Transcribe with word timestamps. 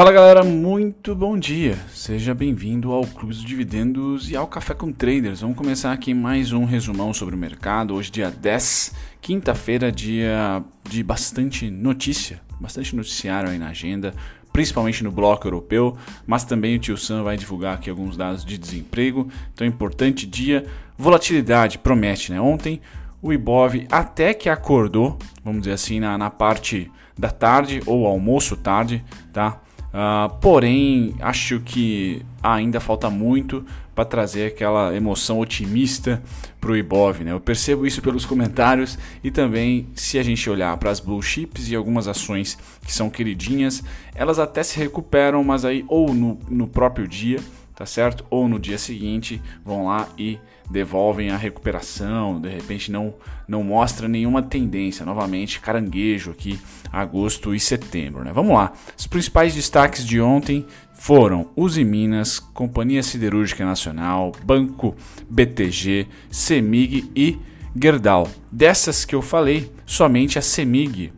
Fala 0.00 0.12
galera, 0.12 0.42
muito 0.42 1.14
bom 1.14 1.38
dia. 1.38 1.76
Seja 1.92 2.32
bem-vindo 2.34 2.90
ao 2.90 3.04
Clube 3.04 3.34
dos 3.34 3.44
Dividendos 3.44 4.30
e 4.30 4.34
ao 4.34 4.46
Café 4.46 4.72
com 4.72 4.90
Traders. 4.90 5.42
Vamos 5.42 5.58
começar 5.58 5.92
aqui 5.92 6.14
mais 6.14 6.54
um 6.54 6.64
resumão 6.64 7.12
sobre 7.12 7.34
o 7.34 7.38
mercado. 7.38 7.94
Hoje, 7.94 8.10
dia 8.10 8.30
10, 8.30 8.94
quinta-feira, 9.20 9.92
dia 9.92 10.64
de 10.88 11.02
bastante 11.02 11.70
notícia, 11.70 12.40
bastante 12.58 12.96
noticiário 12.96 13.50
aí 13.50 13.58
na 13.58 13.68
agenda, 13.68 14.14
principalmente 14.50 15.04
no 15.04 15.12
bloco 15.12 15.46
europeu, 15.46 15.94
mas 16.26 16.44
também 16.44 16.76
o 16.76 16.78
tio 16.78 16.96
Sam 16.96 17.22
vai 17.22 17.36
divulgar 17.36 17.74
aqui 17.74 17.90
alguns 17.90 18.16
dados 18.16 18.42
de 18.42 18.56
desemprego. 18.56 19.28
Então, 19.52 19.66
importante 19.66 20.26
dia. 20.26 20.64
Volatilidade 20.96 21.76
promete, 21.76 22.32
né? 22.32 22.40
Ontem 22.40 22.80
o 23.20 23.34
Ibov 23.34 23.86
até 23.90 24.32
que 24.32 24.48
acordou, 24.48 25.18
vamos 25.44 25.60
dizer 25.60 25.74
assim, 25.74 26.00
na, 26.00 26.16
na 26.16 26.30
parte 26.30 26.90
da 27.18 27.28
tarde 27.28 27.82
ou 27.84 28.06
almoço 28.06 28.56
tarde, 28.56 29.04
tá? 29.30 29.60
Uh, 29.92 30.32
porém, 30.40 31.14
acho 31.20 31.60
que 31.60 32.22
ainda 32.42 32.78
falta 32.78 33.10
muito 33.10 33.64
para 33.94 34.04
trazer 34.04 34.46
aquela 34.46 34.94
emoção 34.94 35.40
otimista 35.40 36.22
para 36.60 36.70
o 36.70 36.76
Ibov. 36.76 37.24
Né? 37.24 37.32
Eu 37.32 37.40
percebo 37.40 37.86
isso 37.86 38.00
pelos 38.00 38.24
comentários 38.24 38.98
e 39.22 39.30
também 39.30 39.88
se 39.94 40.18
a 40.18 40.22
gente 40.22 40.48
olhar 40.48 40.76
para 40.76 40.90
as 40.90 41.00
blue 41.00 41.20
chips 41.20 41.68
e 41.68 41.74
algumas 41.74 42.06
ações 42.06 42.56
que 42.82 42.92
são 42.92 43.10
queridinhas, 43.10 43.82
elas 44.14 44.38
até 44.38 44.62
se 44.62 44.78
recuperam, 44.78 45.42
mas 45.42 45.64
aí 45.64 45.84
ou 45.88 46.14
no, 46.14 46.38
no 46.48 46.68
próprio 46.68 47.06
dia 47.08 47.40
tá 47.80 47.86
certo? 47.86 48.26
Ou 48.28 48.46
no 48.46 48.58
dia 48.58 48.76
seguinte 48.76 49.40
vão 49.64 49.86
lá 49.86 50.06
e 50.18 50.38
devolvem 50.70 51.30
a 51.30 51.36
recuperação, 51.36 52.40
de 52.40 52.48
repente 52.48 52.90
não 52.90 53.14
não 53.46 53.64
mostra 53.64 54.06
nenhuma 54.06 54.42
tendência, 54.42 55.04
novamente 55.04 55.58
caranguejo 55.58 56.30
aqui, 56.30 56.60
agosto 56.92 57.52
e 57.52 57.58
setembro, 57.58 58.22
né? 58.22 58.30
Vamos 58.32 58.54
lá. 58.54 58.72
Os 58.96 59.08
principais 59.08 59.52
destaques 59.52 60.06
de 60.06 60.20
ontem 60.20 60.64
foram 60.94 61.50
Uzi 61.56 61.82
Minas, 61.82 62.38
Companhia 62.38 63.02
Siderúrgica 63.02 63.64
Nacional, 63.64 64.30
Banco 64.44 64.94
BTG, 65.28 66.06
Semig 66.30 67.10
e 67.16 67.40
Gerdau. 67.74 68.28
Dessas 68.52 69.04
que 69.04 69.16
eu 69.16 69.22
falei, 69.22 69.72
somente 69.84 70.38
a 70.38 70.42
Semig 70.42 71.12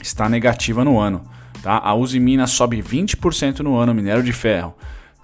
está 0.00 0.28
negativa 0.28 0.84
no 0.84 1.00
ano, 1.00 1.22
tá? 1.60 1.78
A 1.78 1.92
Uzi 1.94 2.20
Minas 2.20 2.52
sobe 2.52 2.80
20% 2.80 3.60
no 3.60 3.76
ano, 3.76 3.92
minério 3.92 4.22
de 4.22 4.32
ferro. 4.32 4.74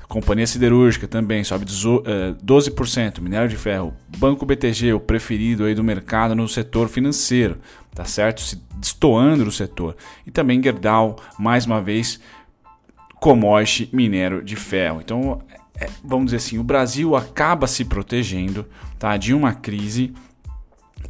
Companhia 0.09 0.47
Siderúrgica 0.47 1.09
também 1.09 1.43
sobe 1.43 1.65
12%. 1.65 3.19
Eh, 3.19 3.21
Minério 3.21 3.49
de 3.49 3.57
ferro. 3.57 3.95
Banco 4.19 4.45
BTG, 4.45 4.93
o 4.93 5.01
preferido 5.01 5.65
aí 5.65 5.75
do 5.75 5.83
mercado 5.83 6.35
no 6.35 6.49
setor 6.49 6.89
financeiro, 6.89 7.59
tá 7.95 8.05
certo? 8.05 8.41
Se 8.41 8.63
destoando 8.77 9.45
do 9.45 9.51
setor. 9.51 9.97
E 10.27 10.31
também 10.31 10.63
Gerdau, 10.63 11.17
mais 11.39 11.67
uma 11.67 11.81
vez, 11.81 12.21
commodity 13.21 13.89
minério 13.93 14.43
de 14.43 14.57
ferro. 14.57 15.01
Então, 15.01 15.41
é, 15.79 15.89
vamos 16.05 16.27
dizer 16.27 16.37
assim, 16.37 16.59
o 16.59 16.65
Brasil 16.65 17.17
acaba 17.17 17.67
se 17.67 17.85
protegendo 17.85 18.67
tá, 18.99 19.17
de 19.17 19.33
uma 19.33 19.55
crise 19.55 20.13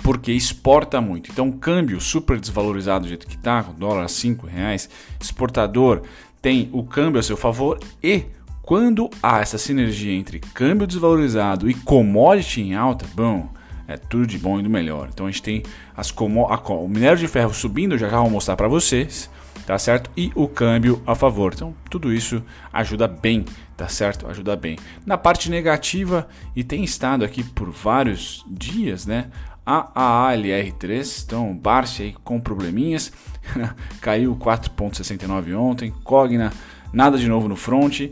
porque 0.03 0.33
exporta 0.33 1.01
muito. 1.01 1.31
Então, 1.31 1.51
câmbio 1.51 2.01
super 2.01 2.39
desvalorizado 2.39 3.05
do 3.05 3.09
jeito 3.09 3.27
que 3.27 3.37
está, 3.37 3.63
com 3.63 3.73
dólar 3.75 4.05
a 4.05 4.09
5 4.09 4.47
reais, 4.47 4.89
exportador 5.21 6.03
tem 6.43 6.69
o 6.73 6.85
câmbio 6.85 7.19
a 7.19 7.23
seu 7.23 7.37
favor 7.37 7.79
e 8.03 8.25
quando 8.65 9.11
há 9.23 9.41
essa 9.41 9.59
sinergia 9.59 10.13
entre 10.13 10.41
câmbio 10.41 10.87
desvalorizado 10.87 11.69
e 11.69 11.75
commodity 11.75 12.63
em 12.63 12.75
alta, 12.75 13.07
bom, 13.15 13.51
é 13.87 13.99
tudo 13.99 14.27
de 14.27 14.39
bom 14.39 14.59
e 14.59 14.63
do 14.63 14.71
melhor. 14.71 15.11
Então 15.13 15.27
a 15.27 15.31
gente 15.31 15.43
tem 15.43 15.63
as 15.95 16.11
como, 16.11 16.47
a, 16.47 16.57
o 16.57 16.89
minério 16.89 17.19
de 17.19 17.29
ferro 17.29 17.53
subindo, 17.53 17.99
já 17.99 18.09
já 18.09 18.19
vou 18.19 18.31
mostrar 18.31 18.57
para 18.57 18.67
vocês, 18.67 19.29
tá 19.67 19.79
certo? 19.79 20.11
E 20.17 20.33
o 20.35 20.49
câmbio 20.49 21.03
a 21.07 21.15
favor. 21.15 21.53
Então 21.55 21.75
tudo 21.91 22.11
isso 22.11 22.43
ajuda 22.73 23.07
bem, 23.07 23.45
tá 23.77 23.87
certo? 23.87 24.27
Ajuda 24.29 24.57
bem. 24.57 24.79
Na 25.05 25.19
parte 25.19 25.51
negativa, 25.51 26.27
e 26.57 26.65
tem 26.65 26.83
estado 26.83 27.23
aqui 27.23 27.45
por 27.45 27.71
vários 27.71 28.47
dias, 28.49 29.05
né? 29.05 29.27
A 29.67 30.31
ALR3, 30.33 31.25
então 31.25 31.55
Barça 31.55 32.03
aí 32.03 32.15
com 32.25 32.41
probleminhas, 32.41 33.13
caiu 34.01 34.35
4,69 34.37 35.55
ontem, 35.55 35.93
Cogna, 36.03 36.51
nada 36.93 37.19
de 37.19 37.29
novo 37.29 37.47
no 37.47 37.57
front. 37.57 38.11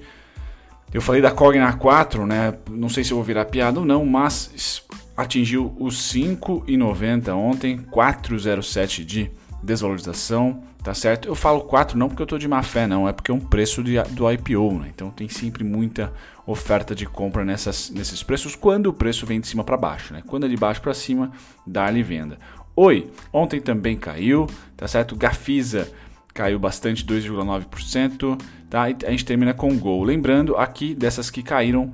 Eu 0.92 1.00
falei 1.00 1.22
da 1.22 1.30
Cogna 1.30 1.72
4, 1.72 2.26
né? 2.26 2.54
Não 2.70 2.88
sei 2.88 3.02
se 3.02 3.14
vou 3.14 3.22
virar 3.22 3.46
piada 3.46 3.80
ou 3.80 3.86
não, 3.86 4.04
mas 4.04 4.82
atingiu 5.16 5.74
os 5.78 6.12
5,90 6.12 7.34
ontem, 7.34 7.78
4,07 7.90 9.02
de 9.02 9.30
desvalorização, 9.62 10.62
tá 10.82 10.92
certo? 10.92 11.28
Eu 11.28 11.34
falo 11.34 11.62
4 11.62 11.96
não 11.96 12.08
porque 12.08 12.22
eu 12.22 12.26
tô 12.26 12.36
de 12.36 12.46
má 12.46 12.62
fé, 12.62 12.86
não, 12.86 13.08
é 13.08 13.12
porque 13.12 13.30
é 13.30 13.34
um 13.34 13.40
preço 13.40 13.82
de, 13.82 14.02
do 14.10 14.30
IPO, 14.30 14.80
né? 14.80 14.90
Então 14.94 15.10
tem 15.10 15.28
sempre 15.30 15.64
muita 15.64 16.12
oferta 16.46 16.94
de 16.94 17.06
compra 17.06 17.44
nessas, 17.44 17.88
nesses 17.88 18.22
preços 18.22 18.54
quando 18.54 18.88
o 18.88 18.92
preço 18.92 19.24
vem 19.24 19.40
de 19.40 19.46
cima 19.46 19.64
para 19.64 19.76
baixo, 19.78 20.12
né? 20.12 20.22
Quando 20.26 20.44
é 20.44 20.48
de 20.48 20.56
baixo 20.56 20.82
para 20.82 20.92
cima, 20.92 21.32
dá-lhe 21.66 22.02
venda. 22.02 22.36
Oi, 22.76 23.10
ontem 23.32 23.60
também 23.60 23.96
caiu, 23.96 24.46
tá 24.76 24.86
certo? 24.86 25.16
Gafisa 25.16 25.90
caiu 26.32 26.58
bastante, 26.58 27.04
2,9%. 27.04 28.40
Tá? 28.68 28.90
E 28.90 28.96
a 29.04 29.10
gente 29.10 29.24
termina 29.24 29.52
com 29.52 29.76
Gol. 29.78 30.02
Lembrando 30.02 30.56
aqui 30.56 30.94
dessas 30.94 31.30
que 31.30 31.42
caíram, 31.42 31.92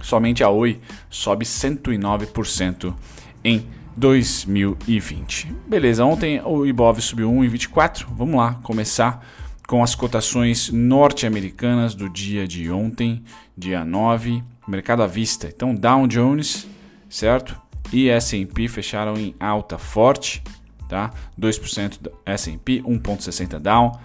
somente 0.00 0.42
a 0.42 0.48
Oi 0.48 0.80
sobe 1.08 1.44
109% 1.44 2.94
em 3.44 3.66
2020. 3.96 5.54
Beleza, 5.66 6.04
ontem 6.04 6.40
o 6.44 6.64
Ibov 6.64 7.00
subiu 7.00 7.30
1,24. 7.30 8.06
Vamos 8.10 8.36
lá 8.36 8.54
começar 8.62 9.24
com 9.66 9.82
as 9.82 9.94
cotações 9.94 10.70
norte-americanas 10.70 11.94
do 11.94 12.08
dia 12.08 12.46
de 12.48 12.70
ontem, 12.70 13.22
dia 13.56 13.84
9, 13.84 14.42
mercado 14.66 15.02
à 15.02 15.06
vista. 15.06 15.48
Então, 15.48 15.74
Dow 15.74 16.06
Jones, 16.06 16.66
certo? 17.08 17.60
E 17.92 18.08
S&P 18.08 18.68
fecharam 18.68 19.14
em 19.16 19.34
alta 19.38 19.78
forte, 19.78 20.42
tá? 20.90 21.12
2% 21.40 22.10
S&P, 22.26 22.82
1.60 22.82 23.60
Dow. 23.60 23.98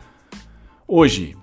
Hoje, 0.88 1.36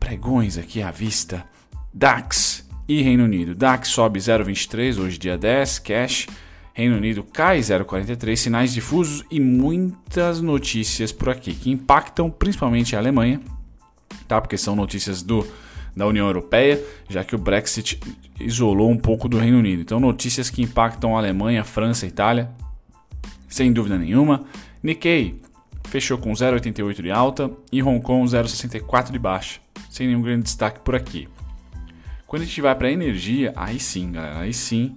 pregões 0.00 0.58
aqui 0.58 0.82
à 0.82 0.90
vista. 0.90 1.46
DAX 1.94 2.68
e 2.88 3.00
Reino 3.00 3.24
Unido. 3.24 3.54
DAX 3.54 3.88
sobe 3.88 4.18
0,23 4.18 4.98
hoje 4.98 5.16
dia 5.16 5.38
10, 5.38 5.78
cash. 5.78 6.26
Reino 6.74 6.96
Unido 6.96 7.22
cai 7.22 7.60
0,43, 7.60 8.36
sinais 8.36 8.72
difusos 8.72 9.24
e 9.30 9.40
muitas 9.40 10.40
notícias 10.40 11.12
por 11.12 11.30
aqui 11.30 11.54
que 11.54 11.70
impactam 11.70 12.30
principalmente 12.30 12.94
a 12.94 13.00
Alemanha, 13.00 13.40
tá? 14.28 14.40
Porque 14.40 14.56
são 14.56 14.76
notícias 14.76 15.22
do 15.22 15.44
da 15.96 16.06
União 16.06 16.26
Europeia, 16.26 16.80
já 17.08 17.24
que 17.24 17.34
o 17.34 17.38
Brexit 17.38 17.98
isolou 18.38 18.88
um 18.88 18.96
pouco 18.96 19.28
do 19.28 19.36
Reino 19.36 19.58
Unido. 19.58 19.82
Então, 19.82 19.98
notícias 19.98 20.48
que 20.48 20.62
impactam 20.62 21.16
a 21.16 21.18
Alemanha, 21.18 21.64
França, 21.64 22.06
Itália, 22.06 22.48
sem 23.48 23.72
dúvida 23.72 23.98
nenhuma. 23.98 24.44
Nikkei 24.82 25.40
fechou 25.84 26.18
com 26.18 26.32
0,88 26.32 27.02
de 27.02 27.10
alta 27.10 27.50
e 27.72 27.82
Hong 27.82 28.00
Kong 28.00 28.28
0,64 28.30 29.10
de 29.10 29.18
baixa, 29.18 29.60
sem 29.90 30.06
nenhum 30.06 30.22
grande 30.22 30.44
destaque 30.44 30.80
por 30.80 30.94
aqui. 30.94 31.28
Quando 32.26 32.42
a 32.42 32.44
gente 32.44 32.60
vai 32.60 32.74
para 32.74 32.88
a 32.88 32.92
energia, 32.92 33.52
aí 33.56 33.80
sim, 33.80 34.12
galera, 34.12 34.40
aí 34.40 34.52
sim 34.52 34.94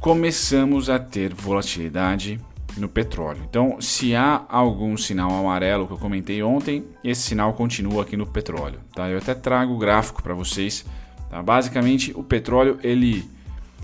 começamos 0.00 0.88
a 0.88 0.98
ter 0.98 1.34
volatilidade 1.34 2.40
no 2.76 2.88
petróleo. 2.88 3.42
Então, 3.48 3.80
se 3.80 4.14
há 4.14 4.44
algum 4.48 4.96
sinal 4.96 5.30
amarelo 5.32 5.86
que 5.86 5.92
eu 5.92 5.98
comentei 5.98 6.42
ontem, 6.42 6.84
esse 7.02 7.22
sinal 7.22 7.52
continua 7.54 8.02
aqui 8.02 8.16
no 8.16 8.26
petróleo. 8.26 8.80
Tá? 8.94 9.08
Eu 9.08 9.18
até 9.18 9.34
trago 9.34 9.74
o 9.74 9.78
gráfico 9.78 10.22
para 10.22 10.34
vocês. 10.34 10.84
Tá? 11.28 11.42
Basicamente, 11.42 12.12
o 12.14 12.22
petróleo 12.22 12.78
ele 12.82 13.28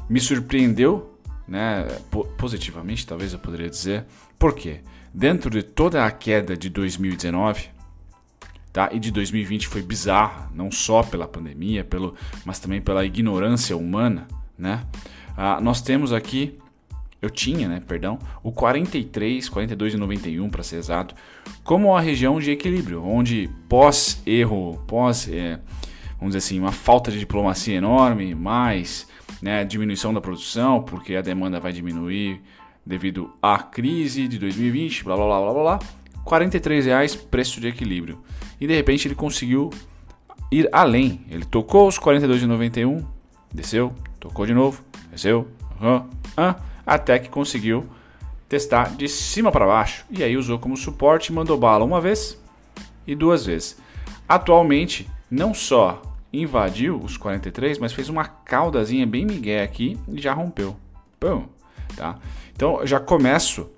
me 0.09 0.21
surpreendeu 0.21 1.14
né, 1.47 1.87
positivamente, 2.39 3.07
talvez 3.07 3.33
eu 3.33 3.39
poderia 3.39 3.69
dizer. 3.69 4.05
Por 4.39 4.55
quê? 4.55 4.81
Dentro 5.13 5.51
de 5.51 5.63
toda 5.63 6.05
a 6.05 6.11
queda 6.11 6.57
de 6.57 6.69
2019, 6.69 7.69
tá? 8.73 8.89
E 8.93 8.99
de 8.99 9.11
2020 9.11 9.69
foi 9.69 9.83
bizarra, 9.83 10.51
não 10.55 10.71
só 10.71 11.03
pela 11.03 11.29
pandemia, 11.29 11.85
pelo, 11.85 12.15
mas 12.45 12.59
também 12.59 12.81
pela 12.81 13.05
ignorância 13.05 13.77
humana, 13.77 14.27
né? 14.59 14.85
Ah, 15.37 15.61
nós 15.61 15.81
temos 15.81 16.13
aqui, 16.13 16.59
eu 17.21 17.31
tinha, 17.31 17.69
né, 17.69 17.83
perdão, 17.87 18.19
o 18.43 18.53
43, 18.53 19.49
42 19.49 19.95
e 19.95 19.97
91 19.97 20.51
para 20.51 20.63
ser 20.63 20.77
exato, 20.77 21.15
como 21.63 21.97
a 21.97 22.01
região 22.01 22.39
de 22.39 22.51
equilíbrio, 22.51 23.05
onde 23.05 23.49
pós 23.69 24.21
erro, 24.27 24.83
pós, 24.87 25.29
é, 25.29 25.59
vamos 26.19 26.35
dizer 26.35 26.39
assim, 26.39 26.59
uma 26.59 26.73
falta 26.73 27.11
de 27.11 27.19
diplomacia 27.19 27.77
enorme, 27.77 28.35
mais 28.35 29.09
né, 29.41 29.65
diminuição 29.65 30.13
da 30.13 30.21
produção, 30.21 30.83
porque 30.83 31.15
a 31.15 31.23
demanda 31.23 31.61
vai 31.61 31.73
diminuir 31.73 32.41
devido 32.85 33.33
à 33.43 33.59
crise 33.59 34.29
de 34.29 34.39
2020, 34.39 35.05
blá 35.05 35.17
blá 35.17 35.27
blá 35.27 35.53
blá 35.53 35.63
blá. 35.63 35.79
43 36.25 36.87
reais 36.87 37.15
preço 37.15 37.61
de 37.61 37.69
equilíbrio. 37.69 38.19
E 38.61 38.67
de 38.67 38.75
repente 38.75 39.07
ele 39.07 39.15
conseguiu 39.15 39.71
ir 40.51 40.69
além. 40.73 41.25
Ele 41.29 41.45
tocou 41.45 41.87
os 41.87 41.99
42,91, 41.99 43.05
desceu, 43.53 43.93
tocou 44.19 44.47
de 44.47 44.55
novo, 44.55 44.83
desceu, 45.11 45.49
uh, 45.81 45.99
uh, 46.41 46.55
até 46.87 47.19
que 47.19 47.29
conseguiu 47.29 47.87
testar 48.49 48.95
de 48.97 49.09
cima 49.09 49.51
para 49.51 49.67
baixo. 49.67 50.05
E 50.11 50.23
aí 50.23 50.37
usou 50.37 50.59
como 50.59 50.77
suporte 50.77 51.33
mandou 51.33 51.59
bala 51.59 51.85
uma 51.85 52.01
vez 52.01 52.41
e 53.07 53.15
duas 53.15 53.45
vezes. 53.45 53.79
atualmente 54.29 55.09
não 55.31 55.53
só 55.53 56.01
invadiu 56.41 56.99
os 56.99 57.17
43, 57.17 57.79
mas 57.79 57.93
fez 57.93 58.09
uma 58.09 58.25
caudazinha 58.25 59.07
bem 59.07 59.25
migué 59.25 59.63
aqui 59.63 59.99
e 60.09 60.21
já 60.21 60.33
rompeu. 60.33 60.77
Pum, 61.19 61.47
tá? 61.97 62.19
Então 62.55 62.87
já 62.87 63.01
começo 63.01 63.71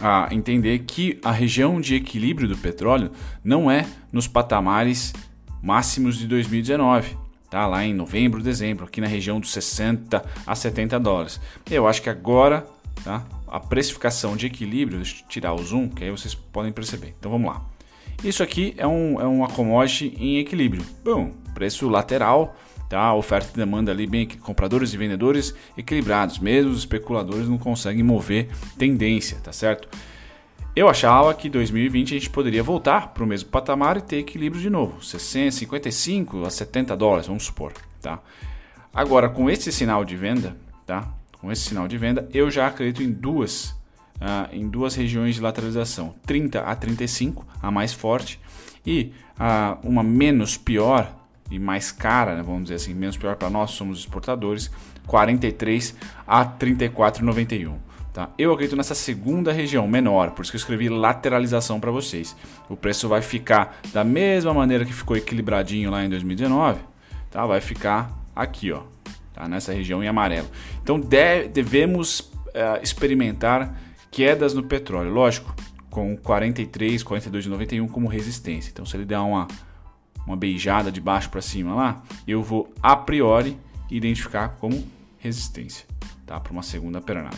a 0.00 0.28
entender 0.30 0.80
que 0.80 1.18
a 1.24 1.30
região 1.30 1.80
de 1.80 1.94
equilíbrio 1.94 2.48
do 2.48 2.56
petróleo 2.56 3.10
não 3.42 3.70
é 3.70 3.86
nos 4.12 4.28
patamares 4.28 5.12
máximos 5.62 6.18
de 6.18 6.26
2019, 6.26 7.16
tá? 7.50 7.66
Lá 7.66 7.84
em 7.84 7.94
novembro, 7.94 8.42
dezembro, 8.42 8.84
aqui 8.84 9.00
na 9.00 9.06
região 9.06 9.40
dos 9.40 9.52
60 9.52 10.24
a 10.46 10.54
70 10.54 11.00
dólares. 11.00 11.40
Eu 11.70 11.86
acho 11.86 12.02
que 12.02 12.10
agora, 12.10 12.66
tá? 13.02 13.24
A 13.48 13.60
precificação 13.60 14.36
de 14.36 14.46
equilíbrio, 14.46 14.98
deixa 14.98 15.22
eu 15.22 15.28
tirar 15.28 15.54
o 15.54 15.62
zoom, 15.62 15.88
que 15.88 16.04
aí 16.04 16.10
vocês 16.10 16.34
podem 16.34 16.72
perceber. 16.72 17.14
Então 17.18 17.30
vamos 17.30 17.50
lá. 17.50 17.75
Isso 18.24 18.42
aqui 18.42 18.74
é 18.76 18.86
um, 18.86 19.20
é 19.20 19.24
uma 19.24 19.48
commodity 19.48 20.14
em 20.18 20.38
equilíbrio. 20.38 20.84
Bom, 21.04 21.32
preço 21.54 21.88
lateral, 21.88 22.56
tá? 22.88 23.14
Oferta 23.14 23.50
e 23.54 23.56
demanda 23.56 23.92
ali 23.92 24.06
bem 24.06 24.26
compradores 24.26 24.92
e 24.92 24.96
vendedores 24.96 25.54
equilibrados. 25.76 26.38
Mesmo 26.38 26.70
os 26.70 26.78
especuladores 26.78 27.48
não 27.48 27.58
conseguem 27.58 28.02
mover 28.02 28.48
tendência, 28.78 29.38
tá 29.42 29.52
certo? 29.52 29.88
Eu 30.74 30.88
achava 30.88 31.32
que 31.32 31.48
2020 31.48 32.14
a 32.14 32.18
gente 32.18 32.28
poderia 32.28 32.62
voltar 32.62 33.08
para 33.14 33.24
o 33.24 33.26
mesmo 33.26 33.48
patamar 33.48 33.96
e 33.96 34.02
ter 34.02 34.18
equilíbrio 34.18 34.60
de 34.60 34.68
novo, 34.68 35.02
60, 35.02 35.52
55 35.52 36.44
a 36.44 36.50
70 36.50 36.94
dólares, 36.94 37.26
vamos 37.28 37.44
supor, 37.44 37.72
tá? 38.02 38.20
Agora 38.92 39.30
com 39.30 39.48
esse 39.48 39.72
sinal 39.72 40.04
de 40.04 40.16
venda, 40.16 40.54
tá? 40.84 41.08
Com 41.40 41.50
esse 41.50 41.62
sinal 41.62 41.88
de 41.88 41.96
venda, 41.96 42.28
eu 42.32 42.50
já 42.50 42.66
acredito 42.66 43.02
em 43.02 43.10
duas 43.10 43.74
uh, 44.20 44.54
em 44.54 44.68
duas 44.68 44.94
regiões 44.94 45.34
de 45.34 45.40
lateralização, 45.40 46.14
30 46.26 46.60
a 46.60 46.74
35, 46.74 47.46
a 47.62 47.70
mais 47.70 47.92
forte, 47.92 48.40
e 48.84 49.12
uh, 49.38 49.78
uma 49.86 50.02
menos 50.02 50.56
pior 50.56 51.14
e 51.50 51.58
mais 51.58 51.92
cara, 51.92 52.36
né, 52.36 52.42
vamos 52.42 52.64
dizer 52.64 52.76
assim, 52.76 52.94
menos 52.94 53.16
pior 53.16 53.36
para 53.36 53.48
nós, 53.50 53.70
somos 53.72 54.00
exportadores, 54.00 54.70
43 55.06 55.94
a 56.26 56.44
34,91. 56.44 57.74
Tá? 58.12 58.30
Eu 58.38 58.52
acredito 58.52 58.76
nessa 58.76 58.94
segunda 58.94 59.52
região, 59.52 59.86
menor, 59.86 60.30
por 60.30 60.42
isso 60.42 60.50
que 60.50 60.56
eu 60.56 60.60
escrevi 60.60 60.88
lateralização 60.88 61.78
para 61.78 61.90
vocês. 61.90 62.34
O 62.68 62.74
preço 62.74 63.08
vai 63.08 63.20
ficar 63.20 63.78
da 63.92 64.02
mesma 64.02 64.54
maneira 64.54 64.84
que 64.84 64.92
ficou 64.92 65.16
equilibradinho 65.16 65.90
lá 65.90 66.04
em 66.04 66.08
2019, 66.08 66.80
tá? 67.30 67.44
vai 67.44 67.60
ficar 67.60 68.10
aqui, 68.34 68.72
ó, 68.72 68.82
tá? 69.34 69.46
nessa 69.46 69.72
região 69.72 70.02
em 70.02 70.08
amarelo. 70.08 70.48
Então 70.82 70.98
deve, 70.98 71.48
devemos 71.48 72.20
uh, 72.20 72.82
experimentar 72.82 73.78
quedas 74.16 74.54
no 74.54 74.62
petróleo, 74.62 75.12
lógico, 75.12 75.54
com 75.90 76.16
43, 76.16 77.04
42,91 77.04 77.86
como 77.90 78.08
resistência. 78.08 78.70
Então 78.70 78.86
se 78.86 78.96
ele 78.96 79.04
der 79.04 79.18
uma 79.18 79.46
uma 80.26 80.34
beijada 80.34 80.90
de 80.90 81.02
baixo 81.02 81.28
para 81.28 81.42
cima 81.42 81.74
lá, 81.74 82.02
eu 82.26 82.42
vou 82.42 82.72
a 82.82 82.96
priori 82.96 83.58
identificar 83.90 84.48
como 84.56 84.84
resistência, 85.18 85.86
tá? 86.24 86.40
Para 86.40 86.50
uma 86.50 86.62
segunda 86.62 86.98
pernada. 86.98 87.36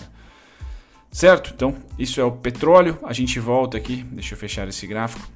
Certo? 1.11 1.53
Então, 1.55 1.75
isso 1.99 2.21
é 2.21 2.25
o 2.25 2.31
petróleo. 2.33 2.97
A 3.03 3.13
gente 3.13 3.41
volta 3.41 3.77
aqui, 3.77 4.05
deixa 4.05 4.35
eu 4.35 4.39
fechar 4.39 4.67
esse 4.69 4.87
gráfico. 4.87 5.29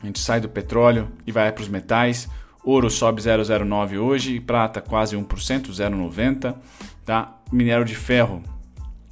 A 0.00 0.06
gente 0.06 0.20
sai 0.20 0.40
do 0.40 0.48
petróleo 0.48 1.10
e 1.26 1.32
vai 1.32 1.50
para 1.50 1.62
os 1.62 1.68
metais. 1.68 2.28
Ouro 2.62 2.88
sobe 2.88 3.20
0,09 3.20 3.98
hoje, 3.98 4.38
prata 4.38 4.80
quase 4.80 5.16
1%, 5.16 5.70
0,90, 5.70 6.54
tá? 7.04 7.36
Minério 7.50 7.84
de 7.84 7.96
ferro 7.96 8.42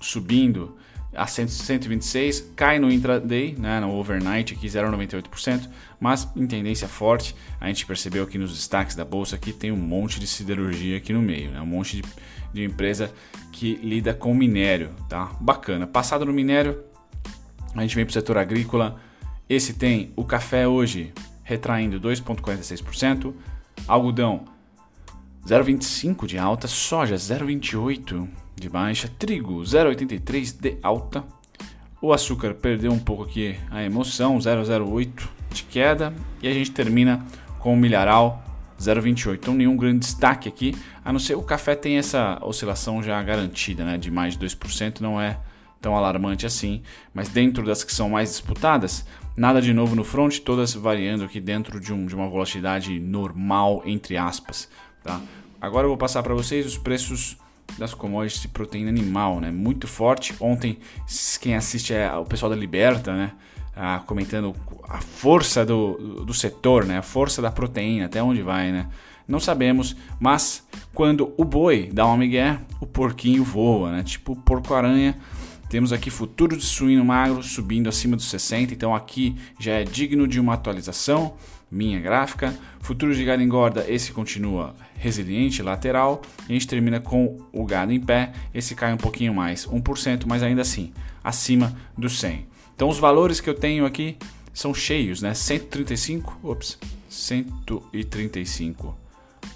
subindo 0.01 0.78
a 1.19 1.27
126, 1.27 2.53
cai 2.55 2.79
no 2.79 2.91
intraday, 2.91 3.55
né, 3.59 3.81
no 3.81 3.95
overnight 3.95 4.55
aqui 4.55 4.67
0,98%, 4.67 5.69
mas 5.99 6.29
em 6.37 6.47
tendência 6.47 6.87
forte, 6.87 7.35
a 7.61 7.67
gente 7.67 7.85
percebeu 7.85 8.25
aqui 8.25 8.39
nos 8.39 8.55
destaques 8.55 8.95
da 8.95 9.05
bolsa 9.05 9.37
aqui 9.37 9.53
tem 9.53 9.73
um 9.73 9.77
monte 9.77 10.21
de 10.21 10.27
siderurgia 10.27 10.97
aqui 10.97 11.13
no 11.13 11.21
meio, 11.21 11.51
né, 11.51 11.61
um 11.61 11.67
monte 11.67 11.97
de, 11.97 12.03
de 12.53 12.65
empresa 12.65 13.13
que 13.53 13.75
lida 13.83 14.15
com 14.15 14.33
minério, 14.33 14.91
tá? 15.09 15.33
Bacana. 15.41 15.87
Passado 15.87 16.25
no 16.25 16.33
minério, 16.33 16.85
a 17.75 17.83
gente 17.83 17.97
vem 17.97 18.05
para 18.05 18.11
o 18.11 18.15
setor 18.15 18.39
agrícola. 18.39 19.01
Esse 19.49 19.73
tem 19.75 20.13
o 20.15 20.25
café 20.25 20.69
hoje 20.69 21.13
retraindo 21.43 22.01
2,46%, 22.01 23.35
algodão 23.89 24.45
0,25 25.45 26.27
de 26.27 26.39
alta, 26.39 26.69
soja 26.69 27.17
0,28 27.17 28.29
de 28.61 28.69
baixa, 28.69 29.11
trigo 29.19 29.61
0,83 29.61 30.59
de 30.59 30.77
alta. 30.83 31.25
O 32.01 32.13
açúcar 32.13 32.55
perdeu 32.55 32.93
um 32.93 32.99
pouco 32.99 33.25
aqui 33.25 33.57
a 33.71 33.83
emoção, 33.83 34.39
0,08 34.39 35.29
de 35.51 35.63
queda. 35.65 36.15
E 36.43 36.49
a 36.49 36.53
gente 36.53 36.71
termina 36.71 37.25
com 37.59 37.75
o 37.75 37.77
milharal 37.77 38.43
0,28. 38.81 39.35
Então 39.35 39.55
nenhum 39.55 39.77
grande 39.77 40.01
destaque 40.01 40.49
aqui, 40.49 40.75
a 41.05 41.13
não 41.13 41.19
ser 41.19 41.35
o 41.35 41.43
café 41.43 41.75
tem 41.75 41.99
essa 41.99 42.39
oscilação 42.43 43.03
já 43.03 43.21
garantida, 43.23 43.85
né, 43.85 43.99
de 43.99 44.11
mais 44.11 44.37
de 44.37 44.47
2%, 44.47 45.01
não 45.01 45.21
é 45.21 45.39
tão 45.81 45.97
alarmante 45.97 46.47
assim, 46.47 46.83
mas 47.15 47.29
dentro 47.29 47.65
das 47.65 47.85
que 47.85 47.93
são 47.93 48.11
mais 48.11 48.31
disputadas, 48.31 49.07
nada 49.37 49.63
de 49.63 49.73
novo 49.73 49.95
no 49.95 50.03
front, 50.03 50.39
todas 50.41 50.75
variando 50.75 51.25
aqui 51.25 51.41
dentro 51.41 51.79
de, 51.81 51.93
um, 51.93 52.07
de 52.07 52.15
uma 52.15 52.29
volatilidade 52.29 52.99
normal, 52.99 53.83
entre 53.85 54.17
aspas. 54.17 54.69
Tá? 55.03 55.21
Agora 55.61 55.85
eu 55.85 55.89
vou 55.89 55.99
passar 55.99 56.23
para 56.23 56.35
vocês 56.35 56.67
os 56.67 56.77
preços 56.77 57.37
das 57.77 57.95
commodities 57.95 58.43
de 58.43 58.49
proteína 58.49 58.89
animal, 58.89 59.41
né? 59.41 59.51
Muito 59.51 59.87
forte. 59.87 60.35
Ontem, 60.41 60.79
quem 61.41 61.55
assiste 61.55 61.93
é 61.93 62.13
o 62.15 62.25
pessoal 62.25 62.51
da 62.51 62.57
Liberta, 62.57 63.15
né? 63.15 63.33
Ah, 63.77 64.03
comentando 64.07 64.55
a 64.89 65.01
força 65.01 65.65
do, 65.65 66.25
do 66.25 66.35
setor, 66.35 66.85
né? 66.85 66.99
A 66.99 67.03
força 67.03 67.43
da 67.43 67.51
proteína, 67.51 68.07
até 68.07 68.23
onde 68.23 68.43
vai, 68.43 68.73
né? 68.73 68.89
Não 69.27 69.39
sabemos, 69.39 69.95
mas 70.19 70.67
quando 70.95 71.35
o 71.37 71.45
boi 71.45 71.91
dá 71.93 72.07
uma 72.07 72.17
migué, 72.17 72.59
o 72.81 72.87
porquinho 72.87 73.45
voa, 73.45 73.93
né? 73.93 74.03
Tipo 74.03 74.35
porco-aranha. 74.35 75.17
Temos 75.69 75.93
aqui 75.93 76.09
futuro 76.09 76.57
de 76.57 76.65
suíno 76.65 77.05
magro 77.05 77.43
subindo 77.43 77.91
acima 77.91 78.17
dos 78.17 78.31
60, 78.31 78.73
então 78.73 78.95
aqui 78.95 79.37
já 79.61 79.73
é 79.73 79.85
digno 79.85 80.27
de 80.27 80.41
uma 80.41 80.55
atualização 80.55 81.35
minha 81.71 82.01
gráfica. 82.01 82.55
Futuro 82.81 83.15
de 83.15 83.25
gado 83.25 83.43
engorda, 83.43 83.85
esse 83.89 84.13
continua 84.13 84.75
resiliente, 84.97 85.63
lateral. 85.63 86.23
E 86.49 86.53
a 86.53 86.53
gente 86.53 86.67
termina 86.67 87.01
com 87.01 87.39
o 87.53 87.65
gado 87.65 87.93
em 87.93 88.01
pé, 88.01 88.33
esse 88.55 88.75
cai 88.75 88.93
um 88.93 88.97
pouquinho 88.97 89.35
mais, 89.35 89.67
1%, 89.67 90.25
mas 90.27 90.43
ainda 90.43 90.63
assim, 90.63 90.93
acima 91.23 91.77
do 91.97 92.09
100. 92.09 92.47
Então 92.75 92.89
os 92.89 92.99
valores 92.99 93.41
que 93.41 93.51
eu 93.51 93.55
tenho 93.55 93.85
aqui 93.85 94.17
são 94.53 94.73
cheios, 94.75 95.23
né? 95.23 95.35
135, 95.35 96.39
ops, 96.43 96.79
135 97.09 98.97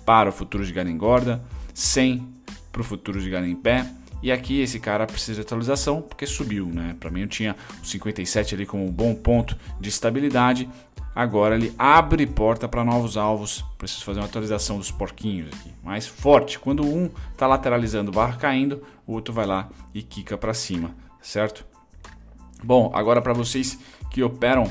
para 0.04 0.28
o 0.28 0.32
futuro 0.32 0.64
de 0.64 0.72
gado 0.72 0.90
engorda, 0.90 1.42
100 1.74 2.28
para 2.70 2.80
o 2.80 2.84
futuro 2.84 3.20
de 3.20 3.30
gado 3.30 3.46
em 3.46 3.54
pé. 3.54 3.86
E 4.22 4.30
aqui 4.30 4.60
esse 4.60 4.78
cara 4.78 5.04
precisa 5.04 5.34
de 5.34 5.40
atualização 5.40 6.00
porque 6.00 6.26
subiu, 6.26 6.66
né? 6.66 6.94
Para 7.00 7.10
mim 7.10 7.22
eu 7.22 7.28
tinha 7.28 7.56
o 7.82 7.86
57 7.86 8.54
ali 8.54 8.64
como 8.64 8.86
um 8.86 8.90
bom 8.90 9.14
ponto 9.14 9.56
de 9.80 9.88
estabilidade 9.88 10.68
Agora 11.14 11.54
ele 11.54 11.74
abre 11.78 12.26
porta 12.26 12.66
para 12.66 12.84
novos 12.84 13.16
alvos. 13.16 13.64
Preciso 13.76 14.04
fazer 14.04 14.20
uma 14.20 14.26
atualização 14.26 14.78
dos 14.78 14.90
porquinhos 14.90 15.48
aqui. 15.48 15.72
Mais 15.82 16.06
forte. 16.06 16.58
Quando 16.58 16.84
um 16.84 17.10
está 17.30 17.46
lateralizando, 17.46 18.10
barra 18.10 18.36
caindo, 18.36 18.82
o 19.06 19.12
outro 19.12 19.32
vai 19.32 19.46
lá 19.46 19.68
e 19.92 20.02
quica 20.02 20.38
para 20.38 20.54
cima, 20.54 20.94
certo? 21.20 21.66
Bom, 22.64 22.90
agora 22.94 23.20
para 23.20 23.32
vocês 23.32 23.78
que 24.10 24.22
operam 24.22 24.70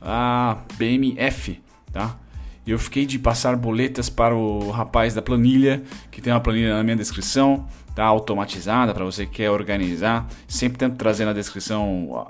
a 0.00 0.58
BMF, 0.74 1.62
tá? 1.92 2.18
Eu 2.66 2.78
fiquei 2.78 3.06
de 3.06 3.18
passar 3.18 3.54
boletas 3.54 4.10
para 4.10 4.34
o 4.34 4.70
rapaz 4.70 5.14
da 5.14 5.22
planilha, 5.22 5.84
que 6.10 6.20
tem 6.20 6.32
uma 6.32 6.40
planilha 6.40 6.74
na 6.76 6.82
minha 6.82 6.96
descrição 6.96 7.68
tá 7.96 8.04
automatizada 8.04 8.92
para 8.92 9.06
você 9.06 9.24
que 9.24 9.36
quer 9.36 9.50
organizar. 9.50 10.28
Sempre 10.46 10.78
tento 10.78 10.96
trazer 10.96 11.24
na 11.24 11.32
descrição 11.32 12.26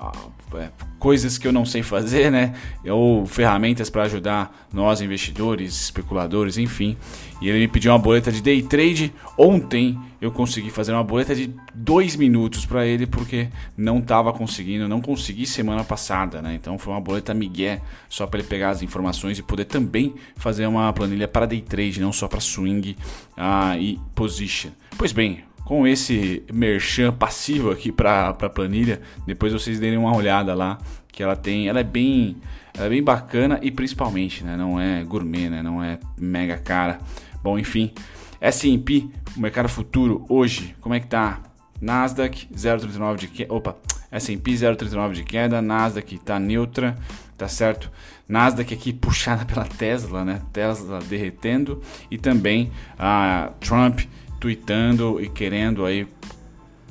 é, 0.55 0.69
coisas 0.97 1.37
que 1.39 1.49
eu 1.49 1.53
não 1.53 1.65
sei 1.65 1.83
fazer, 1.83 2.31
né? 2.31 2.55
Ou 2.85 3.27
ferramentas 3.27 3.91
para 3.91 4.05
ajudar 4.05 4.69
nós 4.73 5.01
investidores, 5.01 5.75
especuladores, 5.75 6.57
enfim. 6.57 6.97
E 7.43 7.49
ele 7.49 7.59
me 7.59 7.69
pediu 7.69 7.91
uma 7.91 7.99
boleta 7.99 8.31
de 8.31 8.41
day 8.41 8.63
trade. 8.63 9.13
Ontem 9.37 9.99
eu 10.21 10.31
consegui 10.31 10.71
fazer 10.71 10.93
uma 10.93 11.03
boleta 11.03 11.35
de 11.35 11.53
dois 11.75 12.15
minutos 12.15 12.65
para 12.65 12.87
ele 12.87 13.05
porque 13.05 13.49
não 13.77 13.99
estava 13.99 14.33
conseguindo, 14.33 14.89
não 14.89 15.01
consegui 15.01 15.47
semana 15.47 15.83
passada, 15.83 16.41
né? 16.41 16.55
Então 16.55 16.79
foi 16.79 16.95
uma 16.95 17.01
boleta 17.01 17.35
migué 17.35 17.83
só 18.09 18.25
para 18.25 18.39
ele 18.39 18.49
pegar 18.49 18.71
as 18.71 18.83
informações 18.83 19.37
e 19.37 19.43
poder 19.43 19.65
também 19.65 20.15
fazer 20.37 20.69
uma 20.69 20.93
planilha 20.93 21.27
para 21.27 21.45
day 21.45 21.61
trade, 21.61 22.01
não 22.01 22.13
só 22.13 22.29
para 22.29 22.39
swing 22.39 22.97
ah, 23.37 23.77
e 23.77 23.99
position. 24.15 24.71
Pois 24.99 25.13
bem, 25.13 25.45
com 25.67 25.87
esse 25.87 26.43
merchan 26.51 27.13
passivo 27.13 27.71
aqui 27.71 27.93
para 27.93 28.31
a 28.31 28.49
planilha. 28.49 29.03
Depois 29.27 29.53
vocês 29.53 29.79
derem 29.79 29.99
uma 29.99 30.17
olhada 30.17 30.55
lá, 30.55 30.79
que 31.13 31.23
ela 31.23 31.37
tem, 31.37 31.69
ela 31.69 31.81
é 31.81 31.85
bem, 31.85 32.37
ela 32.73 32.87
é 32.87 32.89
bem 32.89 33.03
bacana 33.03 33.59
e 33.61 33.71
principalmente, 33.71 34.43
né, 34.43 34.57
não 34.57 34.81
é 34.81 35.05
gourmet, 35.05 35.51
né, 35.51 35.63
não 35.63 35.85
é 35.85 35.99
mega 36.17 36.57
cara. 36.57 36.99
Bom, 37.43 37.59
enfim, 37.59 37.93
S&P, 38.41 39.07
o 39.37 39.41
mercado 39.41 39.69
futuro 39.69 40.25
hoje, 40.31 40.75
como 40.81 40.95
é 40.95 41.01
que 41.01 41.09
tá? 41.09 41.43
Nasdaq 41.79 42.49
0,39 42.55 43.17
de 43.17 43.29
queda, 43.29 43.53
opa, 43.53 43.77
S&P 44.11 44.53
0,39 44.53 45.13
de 45.13 45.25
queda, 45.25 45.61
Nasdaq 45.61 46.15
está 46.15 46.39
neutra, 46.39 46.97
tá 47.37 47.49
certo? 47.49 47.91
Nasdaq 48.27 48.73
aqui 48.73 48.93
puxada 48.93 49.45
pela 49.45 49.65
Tesla, 49.65 50.25
né? 50.25 50.41
Tesla 50.53 51.01
derretendo 51.01 51.83
e 52.11 52.17
também 52.17 52.71
a 52.99 53.53
Trump 53.61 54.01
tweetando 54.47 55.21
e 55.21 55.29
querendo 55.29 55.85
aí 55.85 56.07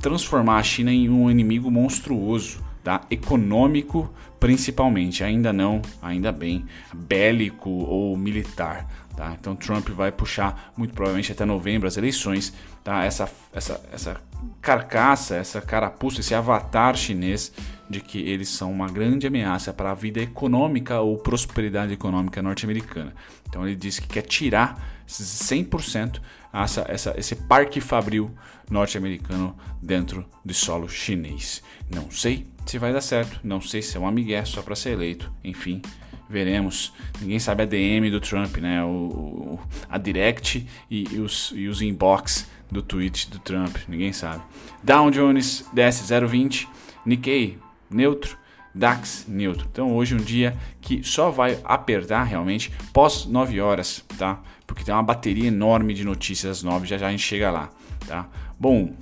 transformar 0.01 0.57
a 0.57 0.63
China 0.63 0.91
em 0.91 1.09
um 1.09 1.31
inimigo 1.31 1.71
monstruoso, 1.71 2.59
tá? 2.83 3.01
Econômico 3.09 4.13
principalmente, 4.39 5.23
ainda 5.23 5.51
não, 5.51 5.81
ainda 6.01 6.31
bem, 6.31 6.65
bélico 6.93 7.69
ou 7.69 8.15
militar, 8.15 8.87
tá? 9.15 9.35
Então 9.39 9.55
Trump 9.55 9.89
vai 9.89 10.11
puxar 10.11 10.71
muito 10.77 10.93
provavelmente 10.93 11.31
até 11.31 11.45
novembro 11.45 11.87
as 11.87 11.97
eleições, 11.97 12.53
tá? 12.83 13.03
Essa 13.03 13.31
essa 13.53 13.81
essa 13.91 14.21
carcaça, 14.61 15.35
essa 15.35 15.61
carapuça, 15.61 16.19
esse 16.19 16.35
avatar 16.35 16.95
chinês 16.95 17.51
de 17.89 18.01
que 18.01 18.19
eles 18.19 18.49
são 18.49 18.71
uma 18.71 18.87
grande 18.87 19.25
ameaça 19.25 19.73
para 19.73 19.91
a 19.91 19.95
vida 19.95 20.19
econômica 20.19 20.99
ou 20.99 21.17
prosperidade 21.17 21.93
econômica 21.93 22.41
norte-americana. 22.41 23.13
Então 23.47 23.65
ele 23.65 23.75
disse 23.75 24.01
que 24.01 24.07
quer 24.07 24.23
tirar 24.23 24.79
100% 25.07 26.19
essa, 26.63 26.85
essa, 26.87 27.13
esse 27.17 27.35
parque 27.35 27.81
fabril 27.81 28.31
norte-americano 28.69 29.55
dentro 29.81 30.25
de 30.43 30.53
solo 30.53 30.87
chinês. 30.87 31.61
Não 31.93 32.09
sei 32.09 32.47
se 32.65 32.79
vai 32.79 32.93
dar 32.93 33.01
certo, 33.01 33.39
não 33.43 33.61
sei 33.61 33.81
se 33.81 33.97
é 33.97 33.99
um 33.99 34.07
amigué 34.07 34.43
só 34.45 34.61
para 34.61 34.75
ser 34.75 34.91
eleito, 34.91 35.31
enfim, 35.43 35.81
veremos. 36.29 36.93
Ninguém 37.21 37.39
sabe 37.39 37.63
a 37.63 37.65
DM 37.65 38.09
do 38.09 38.19
Trump, 38.19 38.57
né? 38.57 38.83
O, 38.83 38.87
o 38.87 39.59
a 39.89 39.97
direct 39.97 40.65
e, 40.89 41.05
e, 41.11 41.19
os, 41.19 41.51
e 41.55 41.67
os 41.67 41.81
inbox 41.81 42.47
do 42.71 42.81
tweet 42.81 43.29
do 43.29 43.39
Trump, 43.39 43.77
ninguém 43.87 44.11
sabe. 44.11 44.43
Dow 44.83 45.11
Jones 45.11 45.65
desce 45.73 46.03
0,20, 46.03 46.67
Nikkei 47.05 47.59
neutro, 47.89 48.37
DAX 48.75 49.25
neutro. 49.27 49.67
Então 49.71 49.95
hoje 49.95 50.13
é 50.13 50.17
um 50.17 50.21
dia 50.21 50.57
que 50.81 51.01
só 51.01 51.31
vai 51.31 51.57
apertar 51.63 52.23
realmente 52.23 52.71
pós 52.91 53.25
9 53.25 53.61
horas, 53.61 54.03
tá? 54.17 54.41
Porque 54.67 54.83
tem 54.83 54.93
uma 54.93 55.01
bateria 55.01 55.47
enorme 55.47 55.93
de 55.93 56.03
notícias 56.03 56.57
às 56.57 56.63
9, 56.63 56.85
já 56.85 56.97
já 56.97 57.07
a 57.07 57.11
gente 57.11 57.23
chega 57.23 57.49
lá, 57.49 57.69
tá? 58.05 58.27
Bom, 58.59 58.93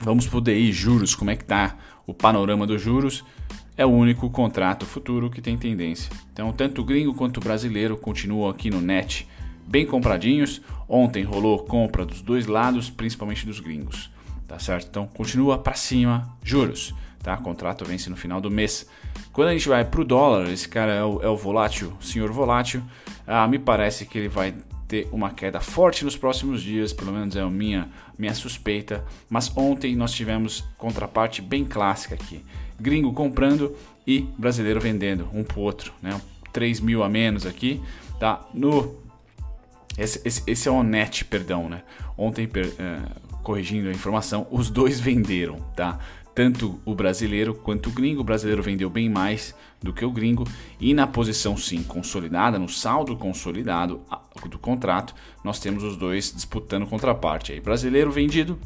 vamos 0.00 0.26
pro 0.26 0.40
DI 0.40 0.72
juros, 0.72 1.14
como 1.14 1.30
é 1.30 1.36
que 1.36 1.44
tá 1.44 1.76
o 2.06 2.14
panorama 2.14 2.66
dos 2.66 2.80
juros? 2.80 3.24
É 3.76 3.84
o 3.84 3.90
único 3.90 4.30
contrato 4.30 4.86
futuro 4.86 5.30
que 5.30 5.40
tem 5.40 5.56
tendência. 5.56 6.12
Então, 6.32 6.52
tanto 6.52 6.82
o 6.82 6.84
gringo 6.84 7.14
quanto 7.14 7.38
o 7.38 7.40
brasileiro 7.40 7.96
continuam 7.96 8.48
aqui 8.48 8.70
no 8.70 8.80
net 8.80 9.26
bem 9.66 9.86
compradinhos. 9.86 10.60
Ontem 10.88 11.24
rolou 11.24 11.60
compra 11.64 12.04
dos 12.04 12.20
dois 12.20 12.46
lados, 12.46 12.90
principalmente 12.90 13.46
dos 13.46 13.60
gringos, 13.60 14.10
tá 14.46 14.58
certo? 14.58 14.88
Então, 14.88 15.06
continua 15.06 15.56
para 15.56 15.74
cima, 15.74 16.36
juros. 16.44 16.94
Tá? 17.22 17.34
O 17.34 17.42
contrato 17.42 17.84
vence 17.84 18.10
no 18.10 18.16
final 18.16 18.40
do 18.40 18.50
mês. 18.50 18.86
Quando 19.32 19.48
a 19.48 19.52
gente 19.52 19.68
vai 19.68 19.84
para 19.84 20.00
o 20.00 20.04
dólar, 20.04 20.50
esse 20.50 20.68
cara 20.68 20.92
é 20.92 21.04
o, 21.04 21.22
é 21.22 21.28
o 21.28 21.36
volátil, 21.36 21.92
senhor 22.00 22.30
volátil, 22.32 22.82
ah, 23.26 23.46
me 23.46 23.58
parece 23.58 24.04
que 24.06 24.18
ele 24.18 24.28
vai 24.28 24.54
ter 24.88 25.08
uma 25.12 25.30
queda 25.30 25.60
forte 25.60 26.04
nos 26.04 26.16
próximos 26.16 26.62
dias, 26.62 26.92
pelo 26.92 27.12
menos 27.12 27.36
é 27.36 27.40
a 27.40 27.48
minha, 27.48 27.88
minha 28.18 28.34
suspeita. 28.34 29.04
Mas 29.30 29.50
ontem 29.56 29.96
nós 29.96 30.12
tivemos 30.12 30.64
contraparte 30.76 31.40
bem 31.40 31.64
clássica 31.64 32.14
aqui: 32.14 32.44
gringo 32.78 33.12
comprando 33.12 33.74
e 34.06 34.20
brasileiro 34.36 34.80
vendendo, 34.80 35.28
um 35.32 35.44
para 35.44 35.58
o 35.58 35.62
outro, 35.62 35.92
né? 36.02 36.20
3 36.52 36.80
mil 36.80 37.02
a 37.02 37.08
menos 37.08 37.46
aqui, 37.46 37.80
tá? 38.18 38.46
No 38.52 39.00
esse, 39.96 40.20
esse, 40.24 40.42
esse 40.46 40.68
é 40.68 40.70
o 40.70 40.82
net, 40.82 41.24
perdão, 41.24 41.68
né? 41.68 41.82
Ontem, 42.16 42.46
per, 42.46 42.66
uh, 42.66 43.38
corrigindo 43.42 43.88
a 43.88 43.92
informação, 43.92 44.46
os 44.50 44.70
dois 44.70 44.98
venderam, 45.00 45.56
tá? 45.76 45.98
Tanto 46.34 46.80
o 46.84 46.94
brasileiro 46.94 47.54
quanto 47.54 47.88
o 47.88 47.92
gringo. 47.92 48.20
O 48.20 48.24
brasileiro 48.24 48.62
vendeu 48.62 48.88
bem 48.88 49.08
mais 49.08 49.54
do 49.82 49.92
que 49.92 50.04
o 50.04 50.10
gringo 50.10 50.44
e 50.80 50.94
na 50.94 51.06
posição 51.06 51.56
sim 51.56 51.82
consolidada, 51.82 52.58
no 52.58 52.68
saldo 52.68 53.16
consolidado 53.16 54.02
do 54.48 54.58
contrato, 54.58 55.14
nós 55.44 55.58
temos 55.58 55.82
os 55.82 55.96
dois 55.96 56.32
disputando 56.32 56.86
contraparte. 56.86 57.52
Aí, 57.52 57.60
brasileiro 57.60 58.10
vendido 58.10 58.58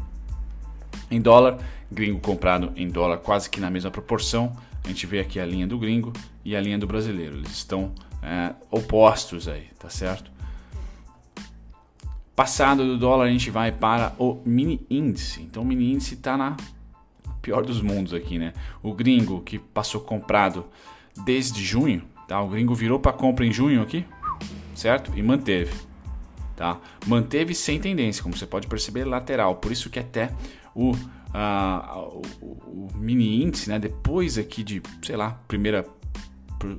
em 1.10 1.20
dólar, 1.20 1.58
gringo 1.90 2.20
comprado 2.20 2.72
em 2.76 2.88
dólar 2.88 3.18
quase 3.18 3.48
que 3.48 3.60
na 3.60 3.70
mesma 3.70 3.90
proporção. 3.90 4.56
A 4.84 4.88
gente 4.88 5.06
vê 5.06 5.18
aqui 5.18 5.40
a 5.40 5.46
linha 5.46 5.66
do 5.66 5.78
gringo 5.78 6.12
e 6.44 6.54
a 6.54 6.60
linha 6.60 6.78
do 6.78 6.86
brasileiro. 6.86 7.36
Eles 7.36 7.50
estão 7.50 7.92
é, 8.22 8.54
opostos 8.70 9.48
aí, 9.48 9.68
tá 9.78 9.88
certo? 9.88 10.30
Passado 12.36 12.84
do 12.84 12.98
dólar, 12.98 13.24
a 13.24 13.30
gente 13.30 13.50
vai 13.50 13.72
para 13.72 14.12
o 14.18 14.42
mini 14.44 14.86
índice. 14.90 15.42
Então, 15.42 15.62
o 15.62 15.66
mini 15.66 15.92
índice 15.92 16.14
está 16.14 16.36
na 16.36 16.56
pior 17.46 17.64
dos 17.64 17.80
mundos 17.80 18.12
aqui, 18.12 18.40
né? 18.40 18.52
O 18.82 18.92
gringo 18.92 19.40
que 19.40 19.56
passou 19.56 20.00
comprado 20.00 20.66
desde 21.24 21.64
junho, 21.64 22.02
tá? 22.26 22.42
O 22.42 22.48
gringo 22.48 22.74
virou 22.74 22.98
para 22.98 23.12
compra 23.12 23.46
em 23.46 23.52
junho 23.52 23.80
aqui, 23.80 24.04
certo? 24.74 25.12
E 25.16 25.22
manteve, 25.22 25.72
tá? 26.56 26.80
Manteve 27.06 27.54
sem 27.54 27.78
tendência, 27.78 28.20
como 28.20 28.36
você 28.36 28.44
pode 28.44 28.66
perceber, 28.66 29.04
lateral. 29.04 29.54
Por 29.54 29.70
isso 29.70 29.88
que 29.88 30.00
até 30.00 30.32
o, 30.74 30.90
uh, 30.90 32.20
o, 32.42 32.88
o 32.88 32.88
mini 32.96 33.44
índice, 33.44 33.70
né? 33.70 33.78
Depois 33.78 34.38
aqui 34.38 34.64
de, 34.64 34.82
sei 35.00 35.14
lá, 35.16 35.40
primeira, 35.46 35.86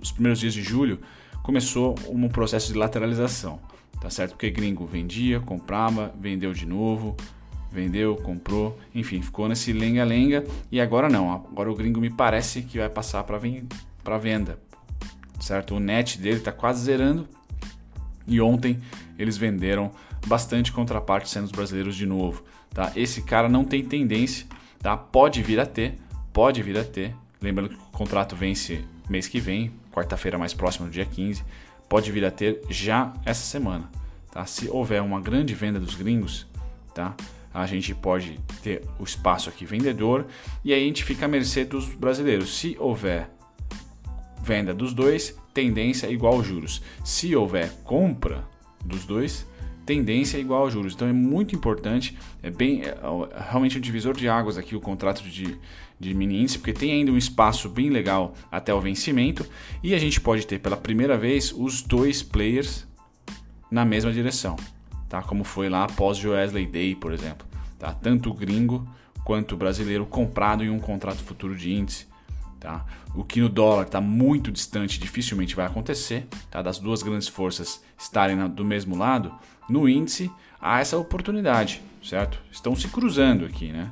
os 0.02 0.12
primeiros 0.12 0.38
dias 0.38 0.54
de 0.54 0.62
julho, 0.62 1.00
começou 1.44 1.96
um 2.10 2.28
processo 2.28 2.74
de 2.74 2.78
lateralização, 2.78 3.58
tá 4.02 4.10
certo? 4.10 4.32
Porque 4.32 4.50
gringo 4.50 4.86
vendia, 4.86 5.40
comprava, 5.40 6.14
vendeu 6.20 6.52
de 6.52 6.66
novo, 6.66 7.16
vendeu, 7.72 8.16
comprou, 8.16 8.78
enfim, 8.94 9.22
ficou 9.22 9.48
nesse 9.48 9.74
lenga-lenga 9.74 10.44
e 10.72 10.80
agora 10.80 11.10
não. 11.10 11.32
Agora 11.32 11.72
o 11.72 11.76
gringo 11.76 12.00
me 12.00 12.10
parece 12.10 12.62
que 12.62 12.78
vai 12.78 12.90
passar 12.90 13.24
para 13.24 14.18
venda, 14.18 14.60
certo? 15.40 15.76
O 15.76 15.80
net 15.80 16.20
dele 16.20 16.38
está 16.38 16.52
quase 16.52 16.84
zerando 16.84 17.28
e 18.28 18.42
ontem 18.42 18.80
eles 19.18 19.38
venderam 19.38 19.92
bastante 20.26 20.72
contraparte 20.72 21.30
sendo 21.30 21.46
os 21.46 21.52
brasileiros 21.52 21.96
de 21.96 22.06
novo, 22.06 22.44
tá? 22.74 22.92
Esse 22.96 23.22
cara 23.22 23.48
não 23.48 23.64
tem 23.64 23.84
tendência, 23.84 24.46
tá? 24.80 24.96
Pode 24.98 25.42
vir 25.42 25.60
a 25.60 25.66
ter, 25.66 25.98
pode 26.34 26.62
vir 26.62 26.78
a 26.78 26.84
ter. 26.84 27.16
Lembrando 27.42 27.70
que 27.70 27.76
o 27.76 27.92
contrato 27.92 28.36
vence 28.36 28.84
mês 29.10 29.28
que 29.28 29.40
vem, 29.40 29.72
quarta-feira 29.92 30.38
mais 30.38 30.54
próxima 30.54 30.88
do 30.88 30.92
dia 30.92 31.06
15, 31.06 31.44
pode 31.88 32.12
vir 32.12 32.26
a 32.26 32.32
ter 32.32 32.62
já 32.70 33.14
essa 33.26 33.46
semana, 33.46 33.90
tá? 34.32 34.46
Se 34.46 34.70
houver 34.70 35.02
uma 35.02 35.22
grande 35.22 35.54
venda 35.54 35.80
dos 35.80 35.96
gringos, 35.96 36.48
tá? 36.94 37.16
A 37.58 37.66
gente 37.66 37.96
pode 37.96 38.40
ter 38.62 38.84
o 39.00 39.04
espaço 39.04 39.50
aqui 39.50 39.66
vendedor 39.66 40.28
e 40.64 40.72
aí 40.72 40.84
a 40.84 40.86
gente 40.86 41.04
fica 41.04 41.26
à 41.26 41.28
mercê 41.28 41.66
dos 41.66 41.88
brasileiros. 41.88 42.56
Se 42.56 42.78
houver 42.80 43.32
venda 44.44 44.76
dos 44.76 44.94
dois, 44.94 45.36
tendência 45.56 46.08
igual 46.08 46.44
juros. 46.44 46.84
Se 47.04 47.36
houver 47.36 47.72
compra 47.84 48.48
dos 48.86 49.06
dois, 49.06 49.48
tendência 49.88 50.38
igual 50.38 50.66
aos 50.66 50.74
juros. 50.74 50.94
Então 50.94 51.08
é 51.08 51.14
muito 51.14 51.56
importante, 51.56 52.16
é 52.44 52.52
bem 52.52 52.84
é, 52.84 52.90
é 52.90 53.50
realmente 53.50 53.80
um 53.80 53.82
divisor 53.82 54.16
de 54.16 54.30
águas 54.30 54.56
aqui 54.56 54.76
o 54.76 54.80
contrato 54.80 55.24
de, 55.24 55.58
de 56.00 56.14
mini 56.14 56.40
índice, 56.40 56.60
porque 56.60 56.74
tem 56.74 56.92
ainda 56.92 57.12
um 57.12 57.18
espaço 57.18 57.68
bem 57.68 57.90
legal 57.90 58.36
até 58.52 58.72
o 58.72 58.80
vencimento 58.80 59.44
e 59.82 59.96
a 59.96 59.98
gente 59.98 60.22
pode 60.22 60.46
ter 60.46 60.60
pela 60.60 60.78
primeira 60.78 61.18
vez 61.18 61.52
os 61.52 61.82
dois 61.82 62.22
players 62.22 62.88
na 63.72 63.84
mesma 63.84 64.12
direção 64.12 64.56
tá? 65.10 65.22
Como 65.22 65.44
foi 65.44 65.70
lá 65.70 65.86
após 65.86 66.18
Joesley 66.18 66.66
Day, 66.66 66.96
por 66.96 67.14
exemplo, 67.14 67.48
tá? 67.80 67.94
Tanto 67.94 68.30
o 68.30 68.34
gringo 68.34 68.88
quanto 69.24 69.56
o 69.56 69.58
brasileiro 69.58 70.06
comprado 70.06 70.64
em 70.64 70.70
um 70.70 70.80
contrato 70.80 71.24
futuro 71.24 71.56
de 71.56 71.74
índice, 71.74 72.08
tá? 72.60 72.86
O 73.16 73.24
que 73.24 73.42
no 73.42 73.50
dólar 73.50 73.84
está 73.84 74.00
muito 74.00 74.52
distante, 74.52 75.00
dificilmente 75.00 75.56
vai 75.56 75.66
acontecer, 75.66 76.28
tá? 76.50 76.62
Das 76.62 76.80
duas 76.80 77.02
grandes 77.04 77.28
forças 77.28 77.84
estarem 77.98 78.48
do 78.50 78.64
mesmo 78.64 78.96
lado, 78.96 79.34
no 79.70 79.88
índice 79.88 80.32
há 80.62 80.80
essa 80.80 80.98
oportunidade, 80.98 81.82
certo? 82.04 82.42
Estão 82.52 82.76
se 82.76 82.88
cruzando 82.88 83.46
aqui, 83.46 83.72
né? 83.72 83.92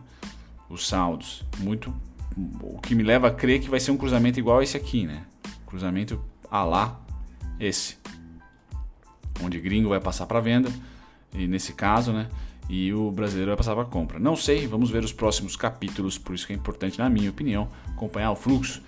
Os 0.69 0.88
saldos, 0.88 1.45
muito, 1.60 1.93
o 2.62 2.79
que 2.79 2.95
me 2.95 3.03
leva 3.03 3.27
a 3.27 3.31
crer 3.31 3.60
que 3.62 3.69
vai 3.69 3.79
ser 3.79 3.91
um 3.91 3.98
cruzamento 3.98 4.39
igual 4.39 4.62
esse 4.62 4.75
aqui, 4.75 5.05
né? 5.05 5.24
Cruzamento 5.65 6.24
a 6.50 6.63
lá 6.63 7.00
esse, 7.60 7.98
onde 9.43 9.60
gringo 9.60 9.89
vai 9.89 10.00
passar 10.00 10.25
para 10.25 10.39
venda 10.39 10.69
e 11.38 11.48
nesse 11.48 11.74
caso, 11.74 12.12
né? 12.12 12.27
E 12.68 12.92
o 12.94 13.12
brasileiro 13.12 13.51
vai 13.51 13.58
passar 13.58 13.75
para 13.75 13.86
compra. 13.86 14.20
Não 14.20 14.36
sei, 14.36 14.65
vamos 14.68 14.89
ver 14.89 15.04
os 15.04 15.13
próximos 15.13 15.56
capítulos, 15.56 16.18
por 16.18 16.34
isso 16.34 16.48
que 16.48 16.54
é 16.54 16.56
importante, 16.56 16.98
na 16.98 17.10
minha 17.10 17.30
opinião, 17.30 17.68
acompanhar 17.92 18.32
o 18.32 18.36
fluxo. 18.36 18.82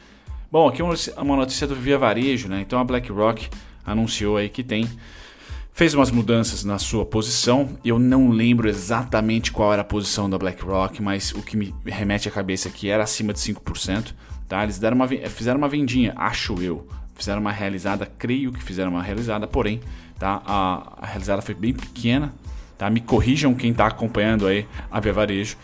Bom, 0.51 0.67
aqui 0.67 0.81
uma 0.81 1.35
notícia 1.35 1.67
do 1.67 1.75
Via 1.75 1.97
Varejo, 1.97 2.47
né? 2.47 2.61
Então 2.61 2.79
a 2.79 2.83
BlackRock 2.83 3.49
anunciou 3.85 4.37
aí 4.37 4.49
que 4.49 4.63
tem 4.63 4.87
fez 5.77 5.93
umas 5.93 6.09
mudanças 6.09 6.63
na 6.63 6.79
sua 6.79 7.05
posição. 7.05 7.77
Eu 7.85 7.99
não 7.99 8.31
lembro 8.31 8.67
exatamente 8.67 9.51
qual 9.51 9.71
era 9.71 9.83
a 9.83 9.85
posição 9.85 10.27
da 10.27 10.35
BlackRock, 10.35 11.03
mas 11.03 11.31
o 11.33 11.43
que 11.43 11.55
me 11.55 11.71
remete 11.85 12.27
à 12.27 12.31
cabeça 12.31 12.67
aqui 12.67 12.89
era 12.89 13.03
acima 13.03 13.31
de 13.31 13.39
5%. 13.39 14.15
Tá? 14.47 14.63
Eles 14.63 14.79
deram 14.79 14.95
uma, 14.95 15.07
fizeram 15.07 15.59
uma 15.59 15.69
vendinha, 15.69 16.13
acho 16.15 16.59
eu. 16.63 16.87
Fizeram 17.17 17.41
uma 17.41 17.51
realizada, 17.51 18.05
creio 18.17 18.51
que 18.51 18.63
fizeram 18.63 18.91
uma 18.91 19.03
realizada, 19.03 19.47
porém 19.47 19.81
Tá? 20.19 20.41
A, 20.45 20.93
a 21.01 21.05
realizada 21.05 21.41
foi 21.41 21.55
bem 21.55 21.73
pequena. 21.73 22.33
Tá? 22.77 22.89
Me 22.89 23.01
corrijam 23.01 23.53
quem 23.53 23.71
está 23.71 23.87
acompanhando 23.87 24.47
aí 24.47 24.65
a 24.89 24.99
Via 24.99 25.13
Varejo. 25.13 25.57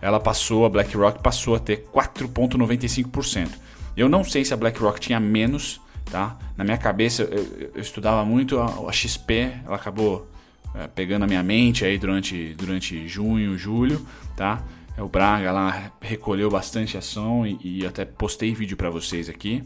Ela 0.00 0.18
passou, 0.18 0.64
a 0.64 0.68
BlackRock 0.68 1.22
passou 1.22 1.54
a 1.54 1.58
ter 1.58 1.86
4,95%. 1.92 3.48
Eu 3.96 4.08
não 4.08 4.24
sei 4.24 4.44
se 4.44 4.52
a 4.52 4.56
BlackRock 4.56 4.98
tinha 4.98 5.20
menos, 5.20 5.80
tá? 6.10 6.36
Na 6.56 6.64
minha 6.64 6.78
cabeça 6.78 7.22
eu, 7.22 7.70
eu 7.74 7.80
estudava 7.80 8.24
muito 8.24 8.58
a, 8.58 8.88
a, 8.88 8.92
XP, 8.92 9.52
ela 9.64 9.76
acabou 9.76 10.28
é, 10.74 10.88
pegando 10.88 11.24
a 11.24 11.26
minha 11.28 11.42
mente 11.42 11.84
aí 11.84 11.98
durante, 11.98 12.54
durante 12.54 13.06
junho, 13.06 13.56
julho, 13.56 14.04
tá? 14.36 14.64
É, 14.96 15.02
o 15.02 15.08
Braga 15.08 15.52
lá 15.52 15.92
recolheu 16.00 16.50
bastante 16.50 16.96
ação 16.96 17.46
e, 17.46 17.58
e 17.62 17.86
até 17.86 18.04
postei 18.04 18.52
vídeo 18.54 18.76
para 18.76 18.90
vocês 18.90 19.28
aqui. 19.28 19.62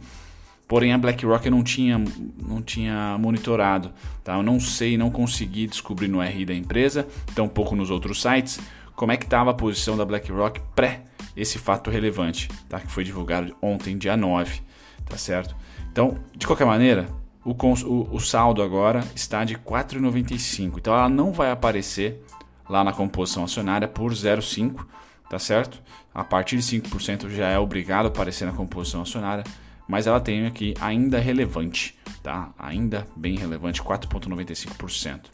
Porém 0.69 0.93
a 0.93 0.99
BlackRock 0.99 1.49
não 1.49 1.63
tinha, 1.63 2.03
não 2.43 2.61
tinha 2.61 3.17
monitorado, 3.19 3.93
tá? 4.25 4.35
Eu 4.35 4.43
não 4.43 4.59
sei, 4.59 4.99
não 4.99 5.11
consegui 5.11 5.67
descobrir 5.67 6.09
no 6.09 6.21
RI 6.21 6.45
da 6.45 6.55
empresa, 6.55 7.07
tampouco 7.35 7.77
nos 7.77 7.91
outros 7.91 8.21
sites, 8.21 8.59
como 8.95 9.13
é 9.13 9.17
que 9.17 9.25
estava 9.25 9.51
a 9.51 9.55
posição 9.55 9.97
da 9.97 10.05
BlackRock 10.05 10.61
pré 10.75 11.03
esse 11.37 11.59
fato 11.59 11.91
relevante, 11.91 12.49
tá? 12.69 12.81
Que 12.81 12.91
foi 12.91 13.05
divulgado 13.05 13.55
ontem, 13.63 13.97
dia 13.97 14.17
9, 14.17 14.61
tá 15.05 15.17
certo? 15.17 15.55
Então, 15.93 16.19
de 16.35 16.47
qualquer 16.47 16.67
maneira, 16.67 17.07
o, 17.45 17.53
o, 17.53 18.17
o 18.17 18.21
saldo 18.21 18.61
agora 18.61 19.05
está 19.15 19.45
de 19.45 19.57
4,95. 19.57 20.79
Então 20.79 20.93
ela 20.93 21.09
não 21.09 21.33
vai 21.33 21.51
aparecer 21.51 22.21
lá 22.69 22.83
na 22.83 22.93
composição 22.93 23.45
acionária 23.45 23.87
por 23.87 24.13
0,5, 24.13 24.85
tá 25.31 25.39
certo? 25.39 25.81
A 26.13 26.25
partir 26.25 26.57
de 26.57 26.63
5% 26.63 27.31
já 27.31 27.49
é 27.49 27.59
obrigado 27.59 28.07
a 28.07 28.09
aparecer 28.09 28.47
na 28.47 28.53
composição 28.53 29.03
acionária, 29.03 29.45
mas 29.87 30.07
ela 30.07 30.21
tem 30.21 30.47
aqui 30.47 30.75
ainda 30.81 31.19
relevante, 31.19 31.97
tá? 32.23 32.53
Ainda 32.59 33.07
bem 33.17 33.37
relevante, 33.37 33.83
4,95%. 33.83 35.27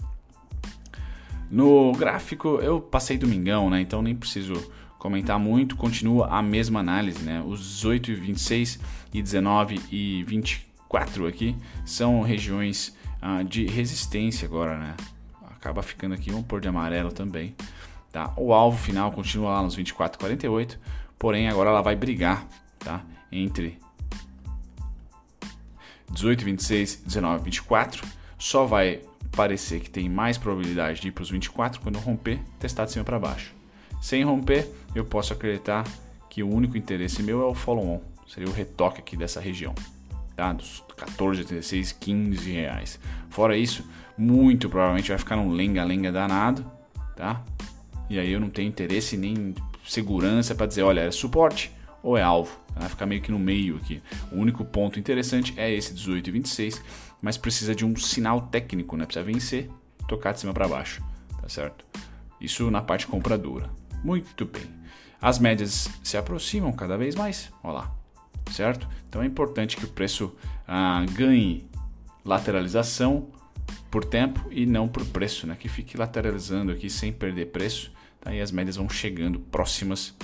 No 1.51 1.93
gráfico 1.93 2.59
eu 2.63 2.81
passei 2.81 3.19
domingão, 3.19 3.69
né? 3.69 3.81
Então 3.81 4.03
nem 4.03 4.15
preciso 4.15 4.55
comentar 4.99 5.39
muito, 5.39 5.77
continua 5.77 6.29
a 6.29 6.43
mesma 6.43 6.81
análise, 6.81 7.23
né? 7.23 7.43
Os 7.47 7.61
18 7.61 8.11
e 8.13 8.15
26 8.15 8.81
e 9.13 9.23
19 9.23 9.81
e 9.91 10.23
24 10.25 11.27
aqui 11.27 11.57
são 11.85 12.23
regiões 12.23 12.97
ah, 13.21 13.43
de 13.43 13.67
resistência 13.67 14.47
agora, 14.47 14.79
né? 14.79 14.95
Acaba 15.51 15.83
ficando 15.83 16.15
aqui 16.15 16.33
um 16.33 16.43
por 16.43 16.61
de 16.61 16.69
amarelo 16.69 17.13
também. 17.13 17.55
Tá? 18.11 18.33
O 18.37 18.53
alvo 18.53 18.77
final 18.77 19.11
continua 19.11 19.53
lá 19.53 19.63
nos 19.63 19.77
24,48, 19.77 20.77
porém 21.19 21.49
agora 21.49 21.71
ela 21.71 21.81
vai 21.81 21.97
brigar 21.97 22.47
tá? 22.79 23.03
entre 23.31 23.79
18, 26.13 26.45
26, 26.45 27.03
19, 27.07 27.45
24. 27.45 28.07
Só 28.39 28.65
vai 28.65 29.01
parecer 29.35 29.81
que 29.81 29.91
tem 29.91 30.09
mais 30.09 30.37
probabilidade 30.37 31.01
de 31.01 31.09
ir 31.09 31.13
para 31.13 31.23
os 31.23 31.31
24 31.31 31.81
quando 31.81 31.99
romper, 31.99 32.41
testar 32.59 32.85
de 32.85 32.93
cima 32.93 33.05
para 33.05 33.19
baixo. 33.19 33.55
Sem 34.01 34.25
romper, 34.25 34.69
eu 34.95 35.05
posso 35.05 35.33
acreditar 35.33 35.85
que 36.29 36.43
o 36.43 36.53
único 36.53 36.77
interesse 36.77 37.23
meu 37.23 37.43
é 37.43 37.47
o 37.47 37.55
follow-on, 37.55 38.01
seria 38.27 38.49
o 38.49 38.53
retoque 38.53 39.01
aqui 39.01 39.17
dessa 39.17 39.41
região, 39.41 39.75
tá? 40.35 40.53
dos 40.53 40.83
14, 40.97 41.45
16, 41.45 41.93
15 41.93 42.51
reais. 42.51 42.99
Fora 43.31 43.57
isso, 43.57 43.85
muito 44.17 44.69
provavelmente 44.69 45.09
vai 45.09 45.19
ficar 45.19 45.37
um 45.37 45.51
lenga-lenga 45.51 46.11
danado, 46.11 46.65
tá? 47.17 47.43
E 48.11 48.19
aí 48.19 48.31
eu 48.33 48.41
não 48.41 48.51
tenho 48.51 48.69
interesse 48.69 49.17
nem 49.17 49.55
segurança 49.87 50.55
para 50.55 50.67
dizer, 50.67 50.83
olha, 50.83 51.01
é 51.01 51.11
suporte 51.11 51.73
ou 52.03 52.17
é 52.17 52.23
alvo. 52.23 52.62
Vai 52.75 52.89
ficar 52.89 53.07
meio 53.07 53.21
que 53.21 53.31
no 53.31 53.39
meio 53.39 53.77
aqui. 53.77 54.03
O 54.31 54.37
único 54.37 54.65
ponto 54.65 54.99
interessante 54.99 55.55
é 55.57 55.73
esse 55.73 55.95
18 55.95 56.29
e 56.29 56.31
26, 56.33 56.83
mas 57.21 57.37
precisa 57.37 57.75
de 57.75 57.85
um 57.85 57.95
sinal 57.97 58.43
técnico, 58.43 58.97
né? 58.97 59.05
Precisa 59.05 59.25
vencer, 59.25 59.71
tocar 60.09 60.33
de 60.33 60.41
cima 60.41 60.53
para 60.53 60.67
baixo, 60.67 61.03
tá 61.41 61.49
certo? 61.49 61.85
Isso 62.41 62.71
na 62.71 62.83
parte 62.83 63.07
compradora. 63.07 63.71
Muito 64.03 64.45
bem. 64.47 64.65
As 65.21 65.39
médias 65.39 65.89
se 66.03 66.17
aproximam 66.17 66.73
cada 66.73 66.97
vez 66.97 67.15
mais, 67.15 67.53
olha 67.63 67.75
lá, 67.75 67.95
certo? 68.51 68.89
Então 69.09 69.23
é 69.23 69.27
importante 69.27 69.77
que 69.77 69.85
o 69.85 69.89
preço 69.89 70.35
ah, 70.67 71.05
ganhe 71.13 71.67
lateralização 72.25 73.29
por 73.91 74.05
tempo 74.05 74.49
e 74.51 74.67
não 74.67 74.89
por 74.89 75.05
preço, 75.07 75.47
né? 75.47 75.57
Que 75.59 75.69
fique 75.69 75.97
lateralizando 75.97 76.73
aqui 76.73 76.91
sem 76.91 77.13
perder 77.13 77.47
preço 77.47 77.93
Tá? 78.23 78.33
E 78.33 78.41
as 78.41 78.51
médias 78.51 78.77
vão 78.77 78.89
chegando 78.89 79.39
próximas 79.39 80.15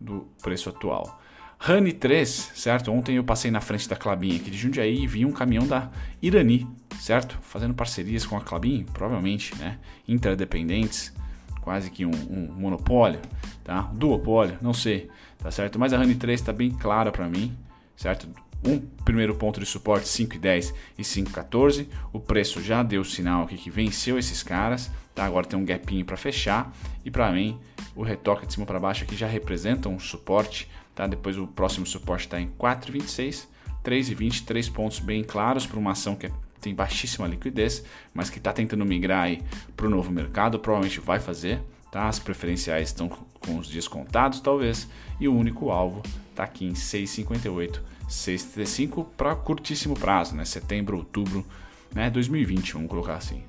do 0.00 0.26
preço 0.42 0.70
atual. 0.70 1.19
Rani 1.62 1.92
3, 1.92 2.52
certo? 2.54 2.90
Ontem 2.90 3.16
eu 3.16 3.22
passei 3.22 3.50
na 3.50 3.60
frente 3.60 3.86
da 3.86 3.94
Clabin 3.94 4.34
aqui 4.34 4.50
de 4.50 4.56
Jundiaí 4.56 5.02
e 5.02 5.06
vi 5.06 5.26
um 5.26 5.30
caminhão 5.30 5.66
da 5.66 5.90
Irani, 6.22 6.66
certo? 6.98 7.38
Fazendo 7.42 7.74
parcerias 7.74 8.24
com 8.24 8.34
a 8.34 8.40
Clabin, 8.40 8.86
provavelmente, 8.94 9.54
né? 9.58 9.78
Interdependentes, 10.08 11.12
quase 11.60 11.90
que 11.90 12.06
um, 12.06 12.10
um 12.30 12.50
monopólio, 12.50 13.20
tá? 13.62 13.82
Duopólio, 13.92 14.56
não 14.62 14.72
sei, 14.72 15.10
tá 15.38 15.50
certo? 15.50 15.78
Mas 15.78 15.92
a 15.92 15.98
Rani 15.98 16.14
3 16.14 16.40
está 16.40 16.50
bem 16.50 16.70
clara 16.70 17.12
para 17.12 17.28
mim, 17.28 17.54
certo? 17.94 18.26
Um 18.66 18.78
primeiro 19.04 19.34
ponto 19.34 19.60
de 19.60 19.66
suporte 19.66 20.06
5,10 20.06 20.72
e 20.96 21.02
5,14. 21.02 21.88
O 22.10 22.18
preço 22.18 22.62
já 22.62 22.82
deu 22.82 23.04
sinal 23.04 23.42
aqui 23.42 23.58
que 23.58 23.70
venceu 23.70 24.18
esses 24.18 24.42
caras. 24.42 24.90
Tá? 25.14 25.24
Agora 25.24 25.46
tem 25.46 25.58
um 25.58 25.64
gapinho 25.64 26.04
para 26.04 26.16
fechar. 26.16 26.72
E 27.04 27.10
para 27.10 27.30
mim, 27.32 27.58
o 27.94 28.02
retoque 28.02 28.46
de 28.46 28.52
cima 28.52 28.64
para 28.64 28.78
baixo 28.78 29.04
aqui 29.04 29.16
já 29.16 29.26
representa 29.26 29.88
um 29.88 29.98
suporte. 29.98 30.68
Tá? 31.00 31.06
Depois 31.06 31.38
o 31.38 31.46
próximo 31.46 31.86
suporte 31.86 32.26
está 32.26 32.38
em 32.38 32.48
4,26. 32.58 33.46
3,20, 33.82 34.44
três 34.44 34.68
pontos 34.68 34.98
bem 34.98 35.24
claros 35.24 35.64
para 35.64 35.78
uma 35.78 35.92
ação 35.92 36.14
que 36.14 36.26
é, 36.26 36.32
tem 36.60 36.74
baixíssima 36.74 37.26
liquidez, 37.26 37.82
mas 38.12 38.28
que 38.28 38.36
está 38.36 38.52
tentando 38.52 38.84
migrar 38.84 39.30
para 39.74 39.86
o 39.86 39.88
novo 39.88 40.10
mercado, 40.10 40.58
provavelmente 40.58 41.00
vai 41.00 41.18
fazer. 41.18 41.62
Tá? 41.90 42.06
As 42.06 42.18
preferenciais 42.18 42.88
estão 42.88 43.08
com 43.08 43.56
os 43.56 43.66
dias 43.66 43.88
contados, 43.88 44.40
talvez, 44.40 44.86
e 45.18 45.26
o 45.26 45.34
único 45.34 45.70
alvo 45.70 46.02
está 46.32 46.44
aqui 46.44 46.66
em 46.66 46.74
6,58 46.74 47.80
6,35 48.06 49.06
para 49.16 49.34
curtíssimo 49.34 49.98
prazo, 49.98 50.36
né? 50.36 50.44
Setembro, 50.44 50.98
outubro, 50.98 51.46
né? 51.94 52.10
2020, 52.10 52.74
vamos 52.74 52.90
colocar 52.90 53.14
assim. 53.14 53.42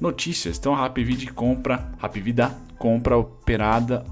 Notícias. 0.00 0.58
Então, 0.58 0.74
a 0.74 0.76
Rapvid 0.76 1.32
compra, 1.32 1.92
Rapvida 1.98 2.56
compra 2.78 3.16
operada, 3.16 4.04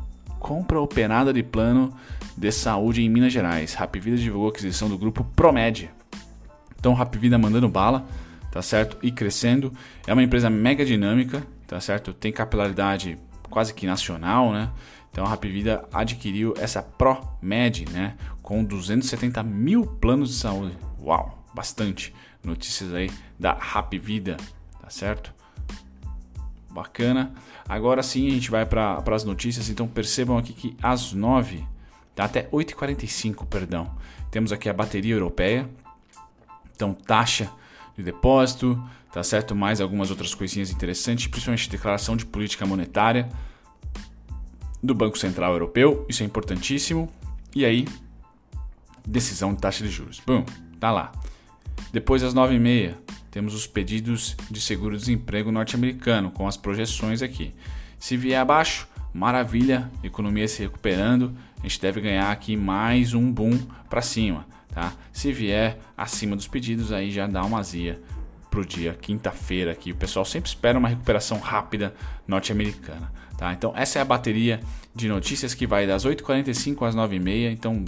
compra 0.42 0.80
operada 0.80 1.32
de 1.32 1.40
plano 1.40 1.94
de 2.36 2.50
saúde 2.50 3.00
em 3.00 3.08
Minas 3.08 3.32
Gerais. 3.32 3.74
Rapvida 3.74 4.16
divulgou 4.16 4.48
a 4.48 4.50
aquisição 4.50 4.88
do 4.88 4.98
grupo 4.98 5.22
Promed. 5.36 5.88
Então, 6.76 6.92
Rapvida 6.94 7.38
mandando 7.38 7.68
bala, 7.68 8.04
tá 8.50 8.60
certo? 8.60 8.98
E 9.04 9.12
crescendo. 9.12 9.72
É 10.04 10.12
uma 10.12 10.22
empresa 10.22 10.50
mega 10.50 10.84
dinâmica, 10.84 11.46
tá 11.68 11.78
certo? 11.78 12.12
Tem 12.12 12.32
capilaridade 12.32 13.16
quase 13.48 13.72
que 13.72 13.86
nacional, 13.86 14.50
né? 14.50 14.68
Então 15.12 15.24
a 15.24 15.28
Rapvida 15.28 15.84
adquiriu 15.92 16.54
essa 16.58 16.82
ProMed, 16.82 17.84
né, 17.92 18.16
com 18.42 18.64
270 18.64 19.42
mil 19.42 19.86
planos 19.86 20.30
de 20.30 20.36
saúde. 20.36 20.76
Uau, 20.98 21.44
bastante 21.54 22.14
notícias 22.42 22.94
aí 22.94 23.10
da 23.38 23.52
Rapvida, 23.52 24.38
tá 24.80 24.88
certo? 24.88 25.34
Bacana. 26.72 27.32
Agora 27.68 28.02
sim 28.02 28.26
a 28.28 28.30
gente 28.30 28.50
vai 28.50 28.64
para 28.64 29.02
as 29.14 29.24
notícias. 29.24 29.68
Então 29.68 29.86
percebam 29.86 30.38
aqui 30.38 30.52
que 30.52 30.76
às 30.82 31.12
9, 31.12 31.64
tá 32.14 32.24
até 32.24 32.48
8h45, 32.50 33.46
perdão, 33.46 33.94
temos 34.30 34.52
aqui 34.52 34.68
a 34.68 34.72
bateria 34.72 35.14
europeia. 35.14 35.68
Então 36.74 36.94
taxa 36.94 37.50
de 37.96 38.02
depósito, 38.02 38.82
tá 39.12 39.22
certo? 39.22 39.54
Mais 39.54 39.80
algumas 39.80 40.10
outras 40.10 40.34
coisinhas 40.34 40.70
interessantes, 40.70 41.26
principalmente 41.26 41.68
declaração 41.68 42.16
de 42.16 42.24
política 42.24 42.64
monetária 42.64 43.28
do 44.82 44.94
Banco 44.94 45.18
Central 45.18 45.52
Europeu, 45.52 46.04
isso 46.08 46.22
é 46.22 46.26
importantíssimo. 46.26 47.08
E 47.54 47.64
aí, 47.64 47.86
decisão 49.06 49.52
de 49.54 49.60
taxa 49.60 49.84
de 49.84 49.90
juros. 49.90 50.20
Bom, 50.26 50.44
tá 50.80 50.90
lá. 50.90 51.12
Depois 51.92 52.22
às 52.22 52.34
9h30, 52.34 52.94
temos 53.32 53.54
os 53.54 53.66
pedidos 53.66 54.36
de 54.50 54.60
seguro-desemprego 54.60 55.50
norte-americano, 55.50 56.30
com 56.30 56.46
as 56.46 56.58
projeções 56.58 57.22
aqui. 57.22 57.54
Se 57.98 58.14
vier 58.14 58.38
abaixo, 58.38 58.86
maravilha, 59.12 59.90
economia 60.04 60.46
se 60.46 60.62
recuperando, 60.62 61.34
a 61.58 61.62
gente 61.62 61.80
deve 61.80 62.02
ganhar 62.02 62.30
aqui 62.30 62.58
mais 62.58 63.14
um 63.14 63.32
boom 63.32 63.58
para 63.88 64.02
cima. 64.02 64.46
Tá? 64.68 64.92
Se 65.10 65.32
vier 65.32 65.78
acima 65.96 66.36
dos 66.36 66.46
pedidos, 66.46 66.92
aí 66.92 67.10
já 67.10 67.26
dá 67.26 67.42
uma 67.42 67.58
azia 67.58 68.02
para 68.50 68.60
o 68.60 68.66
dia 68.66 68.92
quinta-feira 68.92 69.72
aqui. 69.72 69.92
O 69.92 69.96
pessoal 69.96 70.26
sempre 70.26 70.50
espera 70.50 70.78
uma 70.78 70.88
recuperação 70.88 71.38
rápida 71.38 71.94
norte-americana. 72.28 73.10
Tá? 73.38 73.50
Então 73.54 73.72
essa 73.74 73.98
é 73.98 74.02
a 74.02 74.04
bateria 74.04 74.60
de 74.94 75.08
notícias 75.08 75.54
que 75.54 75.66
vai 75.66 75.86
das 75.86 76.04
8h45 76.04 76.86
às 76.86 76.94
9h30. 76.94 77.50
Então 77.50 77.82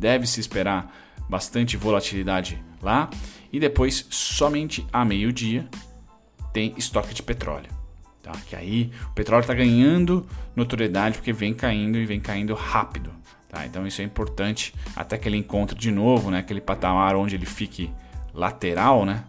deve-se 0.00 0.40
esperar 0.40 0.92
bastante 1.28 1.76
volatilidade 1.76 2.62
lá. 2.82 3.10
E 3.52 3.60
depois, 3.60 4.06
somente 4.10 4.86
a 4.92 5.04
meio-dia, 5.04 5.68
tem 6.52 6.74
estoque 6.76 7.14
de 7.14 7.22
petróleo. 7.22 7.70
Tá? 8.22 8.32
Que 8.48 8.56
aí 8.56 8.90
o 9.10 9.14
petróleo 9.14 9.42
está 9.42 9.54
ganhando 9.54 10.26
notoriedade 10.54 11.18
porque 11.18 11.32
vem 11.32 11.54
caindo 11.54 11.98
e 11.98 12.06
vem 12.06 12.20
caindo 12.20 12.54
rápido. 12.54 13.12
Tá? 13.48 13.64
Então 13.64 13.86
isso 13.86 14.00
é 14.02 14.04
importante 14.04 14.74
até 14.94 15.16
que 15.16 15.28
ele 15.28 15.36
encontre 15.36 15.78
de 15.78 15.90
novo 15.90 16.30
né, 16.30 16.38
aquele 16.38 16.60
patamar 16.60 17.14
onde 17.14 17.36
ele 17.36 17.46
fique 17.46 17.90
lateral, 18.34 19.04
né? 19.04 19.24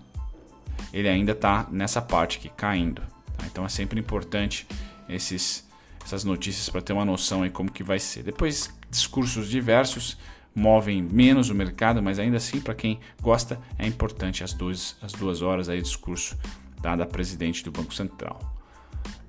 ele 0.91 1.07
ainda 1.07 1.33
está 1.33 1.67
nessa 1.71 2.01
parte 2.01 2.37
aqui 2.37 2.49
caindo. 2.49 3.01
Tá? 3.37 3.45
Então 3.45 3.65
é 3.65 3.69
sempre 3.69 3.99
importante 3.99 4.67
esses, 5.07 5.67
essas 6.03 6.23
notícias 6.23 6.69
para 6.69 6.81
ter 6.81 6.93
uma 6.93 7.05
noção 7.05 7.43
aí 7.43 7.49
como 7.49 7.71
que 7.71 7.83
vai 7.83 7.99
ser. 7.99 8.23
Depois 8.23 8.73
discursos 8.89 9.49
diversos, 9.49 10.17
movem 10.57 11.03
menos 11.03 11.51
o 11.51 11.55
mercado, 11.55 12.01
mas 12.01 12.17
ainda 12.17 12.37
assim, 12.37 12.59
para 12.59 12.73
quem 12.73 12.99
gosta, 13.21 13.59
é 13.77 13.85
importante 13.85 14.43
as 14.43 14.53
duas, 14.53 14.97
as 15.03 15.11
duas 15.11 15.43
horas 15.43 15.69
aí 15.69 15.77
de 15.77 15.83
discurso 15.83 16.35
tá, 16.81 16.95
da 16.95 17.05
presidente 17.05 17.63
do 17.63 17.71
Banco 17.71 17.93
Central 17.93 18.39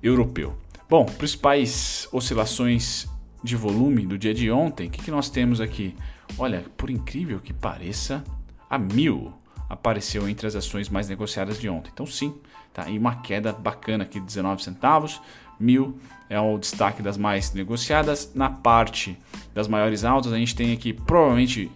Europeu. 0.01 0.57
Bom, 0.89 1.05
principais 1.05 2.09
oscilações 2.11 3.07
de 3.43 3.55
volume 3.55 4.07
do 4.07 4.17
dia 4.17 4.33
de 4.33 4.49
ontem, 4.49 4.87
o 4.87 4.89
que, 4.89 5.03
que 5.03 5.11
nós 5.11 5.29
temos 5.29 5.61
aqui? 5.61 5.95
Olha, 6.35 6.65
por 6.75 6.89
incrível 6.89 7.39
que 7.39 7.53
pareça, 7.53 8.23
a 8.67 8.79
mil 8.79 9.31
apareceu 9.69 10.27
entre 10.27 10.47
as 10.47 10.55
ações 10.55 10.89
mais 10.89 11.07
negociadas 11.07 11.59
de 11.59 11.69
ontem. 11.69 11.91
Então 11.93 12.07
sim, 12.07 12.33
tá? 12.73 12.89
E 12.89 12.97
uma 12.97 13.17
queda 13.17 13.53
bacana 13.53 14.03
aqui 14.03 14.19
de 14.19 14.25
19 14.25 14.63
centavos. 14.63 15.21
Mil 15.59 15.99
é 16.29 16.39
o 16.39 16.57
destaque 16.57 17.01
das 17.01 17.17
mais 17.17 17.53
negociadas. 17.53 18.31
Na 18.35 18.49
parte 18.49 19.17
das 19.53 19.67
maiores 19.67 20.05
altas, 20.05 20.31
a 20.31 20.37
gente 20.37 20.55
tem 20.55 20.71
aqui 20.71 20.93
provavelmente 20.93 21.71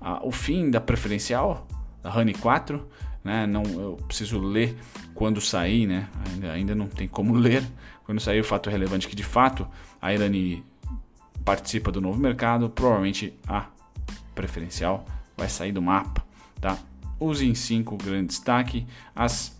ah, 0.00 0.20
o 0.22 0.32
fim 0.32 0.70
da 0.70 0.80
preferencial, 0.80 1.68
da 2.02 2.14
Honey 2.16 2.34
4. 2.34 2.84
Né? 3.22 3.46
Não, 3.46 3.62
eu 3.64 3.98
preciso 4.06 4.38
ler 4.38 4.76
quando 5.14 5.40
sair, 5.40 5.86
né? 5.86 6.08
ainda, 6.26 6.52
ainda 6.52 6.74
não 6.74 6.88
tem 6.88 7.06
como 7.06 7.34
ler. 7.36 7.62
Quando 8.04 8.20
sair 8.20 8.40
o 8.40 8.44
fato 8.44 8.70
relevante 8.70 9.06
que 9.06 9.14
de 9.14 9.22
fato 9.22 9.68
a 10.00 10.14
Irani 10.14 10.64
participa 11.44 11.92
do 11.92 12.00
novo 12.00 12.18
mercado, 12.18 12.70
provavelmente 12.70 13.34
a 13.46 13.66
preferencial 14.34 15.04
vai 15.36 15.48
sair 15.48 15.72
do 15.72 15.82
mapa. 15.82 16.24
Tá? 16.58 16.78
Use 17.20 17.46
em 17.46 17.54
5 17.54 17.96
grande 17.98 18.28
destaque. 18.28 18.86
As 19.14 19.57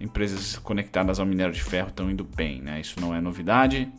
empresas 0.00 0.56
conectadas 0.56 1.18
ao 1.18 1.26
minério 1.26 1.52
de 1.52 1.62
ferro 1.62 1.88
estão 1.88 2.10
indo 2.10 2.24
bem, 2.24 2.60
né? 2.60 2.80
Isso 2.80 3.00
não 3.00 3.14
é 3.14 3.20
novidade. 3.20 3.90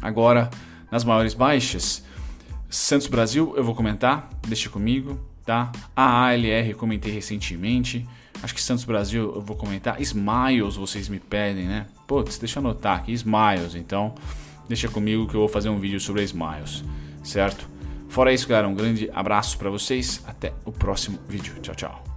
Agora, 0.00 0.50
nas 0.90 1.04
maiores 1.04 1.34
baixas, 1.34 2.04
Santos 2.68 3.06
Brasil 3.06 3.54
eu 3.56 3.64
vou 3.64 3.74
comentar, 3.74 4.28
deixa 4.46 4.68
comigo, 4.68 5.18
tá? 5.44 5.72
A 5.94 6.26
ALR 6.26 6.74
comentei 6.74 7.12
recentemente. 7.12 8.06
Acho 8.42 8.54
que 8.54 8.62
Santos 8.62 8.84
Brasil 8.84 9.32
eu 9.34 9.40
vou 9.40 9.56
comentar. 9.56 10.00
Smiles 10.00 10.76
vocês 10.76 11.08
me 11.08 11.18
pedem, 11.18 11.66
né? 11.66 11.86
Putz, 12.06 12.38
deixa 12.38 12.58
eu 12.58 12.64
anotar 12.64 12.98
aqui, 12.98 13.12
Smiles. 13.12 13.74
Então, 13.74 14.14
deixa 14.68 14.88
comigo 14.88 15.26
que 15.26 15.34
eu 15.34 15.40
vou 15.40 15.48
fazer 15.48 15.68
um 15.68 15.78
vídeo 15.78 15.98
sobre 15.98 16.22
Smiles, 16.22 16.84
certo? 17.24 17.68
Fora 18.08 18.32
isso, 18.32 18.48
galera, 18.48 18.68
um 18.68 18.74
grande 18.74 19.10
abraço 19.12 19.58
para 19.58 19.70
vocês. 19.70 20.22
Até 20.26 20.52
o 20.64 20.72
próximo 20.72 21.18
vídeo. 21.28 21.54
Tchau, 21.60 21.74
tchau. 21.74 22.07